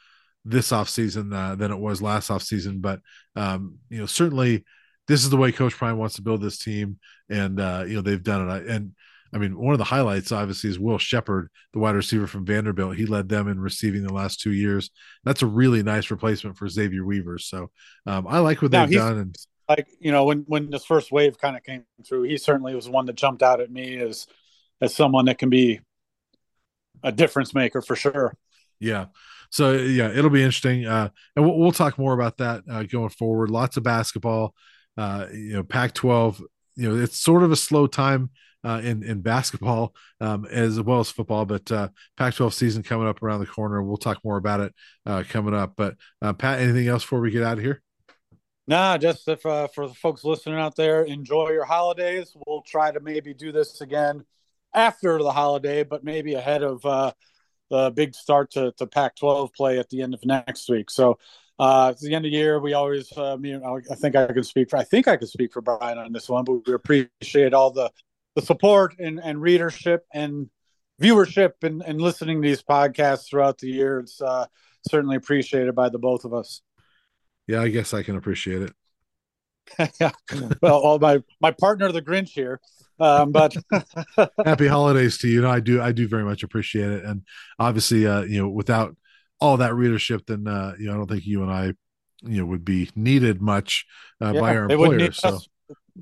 this 0.45 0.71
offseason 0.71 1.33
uh, 1.33 1.55
than 1.55 1.71
it 1.71 1.79
was 1.79 2.01
last 2.01 2.29
offseason, 2.29 2.81
but 2.81 3.01
um, 3.35 3.77
you 3.89 3.99
know, 3.99 4.05
certainly 4.05 4.63
this 5.07 5.23
is 5.23 5.29
the 5.29 5.37
way 5.37 5.51
Coach 5.51 5.75
Prime 5.75 5.97
wants 5.97 6.15
to 6.15 6.21
build 6.21 6.41
this 6.41 6.59
team, 6.59 6.99
and 7.29 7.59
uh, 7.59 7.83
you 7.87 7.95
know 7.95 8.01
they've 8.01 8.23
done 8.23 8.49
it. 8.49 8.67
And 8.67 8.93
I 9.33 9.37
mean, 9.37 9.57
one 9.57 9.73
of 9.73 9.77
the 9.77 9.83
highlights 9.83 10.31
obviously 10.31 10.69
is 10.69 10.79
Will 10.79 10.97
Sheppard, 10.97 11.49
the 11.73 11.79
wide 11.79 11.95
receiver 11.95 12.27
from 12.27 12.45
Vanderbilt. 12.45 12.95
He 12.95 13.05
led 13.05 13.29
them 13.29 13.47
in 13.47 13.59
receiving 13.59 14.03
the 14.03 14.13
last 14.13 14.39
two 14.39 14.53
years. 14.53 14.89
That's 15.23 15.41
a 15.41 15.47
really 15.47 15.83
nice 15.83 16.09
replacement 16.11 16.57
for 16.57 16.67
Xavier 16.67 17.05
Weaver. 17.05 17.37
So 17.39 17.69
um, 18.05 18.27
I 18.27 18.39
like 18.39 18.61
what 18.61 18.71
now, 18.71 18.85
they've 18.85 18.97
done. 18.97 19.17
And 19.17 19.35
like 19.67 19.87
you 19.99 20.11
know, 20.11 20.25
when 20.25 20.45
when 20.47 20.69
this 20.69 20.85
first 20.85 21.11
wave 21.11 21.37
kind 21.37 21.57
of 21.57 21.63
came 21.63 21.83
through, 22.05 22.23
he 22.23 22.37
certainly 22.37 22.73
was 22.75 22.89
one 22.89 23.05
that 23.07 23.15
jumped 23.15 23.43
out 23.43 23.59
at 23.59 23.71
me 23.71 23.97
as 23.97 24.27
as 24.81 24.95
someone 24.95 25.25
that 25.25 25.37
can 25.37 25.49
be 25.49 25.81
a 27.03 27.11
difference 27.11 27.53
maker 27.53 27.81
for 27.81 27.95
sure. 27.95 28.35
Yeah. 28.79 29.07
So 29.49 29.73
yeah, 29.73 30.09
it'll 30.09 30.29
be 30.29 30.43
interesting, 30.43 30.85
uh, 30.85 31.09
and 31.35 31.45
we'll, 31.45 31.57
we'll, 31.57 31.71
talk 31.71 31.97
more 31.97 32.13
about 32.13 32.37
that 32.37 32.63
uh, 32.69 32.83
going 32.83 33.09
forward. 33.09 33.49
Lots 33.49 33.77
of 33.77 33.83
basketball. 33.83 34.53
Uh, 34.97 35.27
you 35.31 35.53
know, 35.53 35.63
Pac-12. 35.63 36.41
You 36.75 36.89
know, 36.89 37.01
it's 37.01 37.17
sort 37.17 37.43
of 37.43 37.51
a 37.51 37.55
slow 37.55 37.87
time 37.87 38.29
uh, 38.67 38.81
in 38.83 39.01
in 39.01 39.21
basketball 39.21 39.95
um, 40.19 40.45
as 40.45 40.79
well 40.81 40.99
as 40.99 41.09
football. 41.09 41.45
But 41.45 41.71
uh, 41.71 41.87
Pac-12 42.17 42.51
season 42.53 42.83
coming 42.83 43.07
up 43.07 43.23
around 43.23 43.39
the 43.39 43.45
corner. 43.45 43.81
We'll 43.81 43.97
talk 43.97 44.19
more 44.25 44.37
about 44.37 44.59
it 44.59 44.73
uh, 45.05 45.23
coming 45.29 45.53
up. 45.53 45.73
But 45.77 45.95
uh, 46.21 46.33
Pat, 46.33 46.59
anything 46.59 46.87
else 46.87 47.03
before 47.03 47.21
we 47.21 47.31
get 47.31 47.43
out 47.43 47.57
of 47.57 47.63
here? 47.63 47.81
Nah, 48.67 48.97
just 48.97 49.25
if 49.29 49.45
uh, 49.45 49.67
for 49.67 49.87
the 49.87 49.93
folks 49.93 50.25
listening 50.25 50.59
out 50.59 50.75
there, 50.75 51.03
enjoy 51.03 51.51
your 51.51 51.63
holidays. 51.63 52.35
We'll 52.45 52.63
try 52.63 52.91
to 52.91 52.99
maybe 52.99 53.33
do 53.33 53.53
this 53.53 53.79
again 53.79 54.25
after 54.73 55.17
the 55.17 55.31
holiday, 55.31 55.83
but 55.83 56.03
maybe 56.03 56.33
ahead 56.33 56.63
of 56.63 56.85
uh, 56.85 57.13
the 57.69 57.91
big 57.95 58.13
start 58.13 58.51
to, 58.51 58.73
to 58.73 58.85
Pac-12 58.85 59.53
play 59.53 59.79
at 59.79 59.89
the 59.89 60.01
end 60.01 60.13
of 60.13 60.25
next 60.25 60.69
week. 60.69 60.89
So 60.89 61.17
uh, 61.57 61.91
it's 61.93 62.01
the 62.01 62.13
end 62.13 62.25
of 62.25 62.31
the 62.31 62.37
year. 62.37 62.59
We 62.59 62.73
always, 62.73 63.09
uh, 63.17 63.37
you 63.41 63.57
know, 63.57 63.79
I 63.89 63.95
think 63.95 64.17
I 64.17 64.27
can 64.27 64.43
speak 64.43 64.69
for, 64.69 64.75
I 64.75 64.83
think 64.83 65.07
I 65.07 65.15
can 65.15 65.27
speak 65.27 65.53
for 65.53 65.61
Brian 65.61 65.97
on 65.97 66.11
this 66.11 66.27
one, 66.27 66.43
but 66.43 66.67
we 66.67 66.73
appreciate 66.73 67.53
all 67.53 67.71
the, 67.71 67.89
the 68.37 68.45
support 68.45 68.93
and, 68.99 69.19
and 69.19 69.41
readership 69.41 70.05
and 70.13 70.47
viewership 71.01 71.53
and, 71.63 71.81
and 71.81 71.99
listening 71.99 72.39
to 72.39 72.47
these 72.47 72.61
podcasts 72.61 73.27
throughout 73.27 73.57
the 73.57 73.67
year. 73.67 73.99
It's 73.99 74.21
uh, 74.21 74.45
certainly 74.87 75.15
appreciated 75.15 75.73
by 75.73 75.89
the 75.89 75.97
both 75.97 76.23
of 76.23 76.35
us. 76.35 76.61
Yeah, 77.47 77.63
I 77.63 77.69
guess 77.69 77.95
I 77.95 78.03
can 78.03 78.15
appreciate 78.15 78.61
it. 78.61 78.73
yeah. 79.99 80.11
Well, 80.61 80.99
my, 80.99 81.23
my 81.41 81.49
partner, 81.49 81.91
the 81.91 82.01
Grinch 82.01 82.29
here. 82.29 82.61
Um, 82.99 83.31
but 83.31 83.55
happy 84.45 84.67
holidays 84.67 85.17
to 85.19 85.27
you. 85.27 85.41
No, 85.41 85.49
I 85.49 85.59
do, 85.59 85.81
I 85.81 85.91
do 85.91 86.07
very 86.07 86.23
much 86.23 86.43
appreciate 86.43 86.91
it. 86.91 87.05
And 87.05 87.23
obviously, 87.57 88.05
uh, 88.05 88.21
you 88.21 88.39
know, 88.39 88.49
without 88.49 88.95
all 89.41 89.57
that 89.57 89.73
readership, 89.73 90.27
then, 90.27 90.47
uh, 90.47 90.75
you 90.77 90.85
know, 90.85 90.93
I 90.93 90.97
don't 90.97 91.09
think 91.09 91.25
you 91.25 91.41
and 91.41 91.51
I, 91.51 91.65
you 92.21 92.37
know, 92.37 92.45
would 92.45 92.65
be 92.65 92.91
needed 92.95 93.41
much 93.41 93.87
uh, 94.21 94.33
yeah, 94.35 94.41
by 94.41 94.55
our 94.55 94.69
employer. 94.69 95.11
So. 95.11 95.29
Us. 95.29 95.47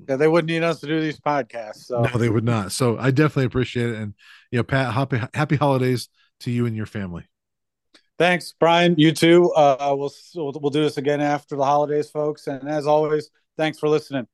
Yeah, 0.07 0.17
they 0.17 0.27
wouldn't 0.27 0.49
need 0.49 0.63
us 0.63 0.79
to 0.81 0.87
do 0.87 0.99
these 0.99 1.19
podcasts. 1.19 1.85
So. 1.85 2.01
No, 2.01 2.17
they 2.17 2.29
would 2.29 2.43
not. 2.43 2.71
So 2.71 2.97
I 2.97 3.11
definitely 3.11 3.45
appreciate 3.45 3.89
it. 3.89 3.95
And, 3.95 4.13
you 4.51 4.59
know, 4.59 4.63
Pat, 4.63 4.93
happy, 4.93 5.21
happy 5.33 5.55
holidays 5.55 6.09
to 6.41 6.51
you 6.51 6.65
and 6.65 6.75
your 6.75 6.85
family. 6.85 7.25
Thanks, 8.17 8.53
Brian. 8.59 8.95
You 8.97 9.11
too. 9.11 9.51
Uh, 9.53 9.95
we'll, 9.97 10.11
we'll, 10.35 10.53
we'll 10.61 10.69
do 10.69 10.83
this 10.83 10.97
again 10.97 11.21
after 11.21 11.55
the 11.55 11.65
holidays, 11.65 12.09
folks. 12.09 12.47
And 12.47 12.69
as 12.69 12.87
always, 12.87 13.29
thanks 13.57 13.79
for 13.79 13.89
listening. 13.89 14.27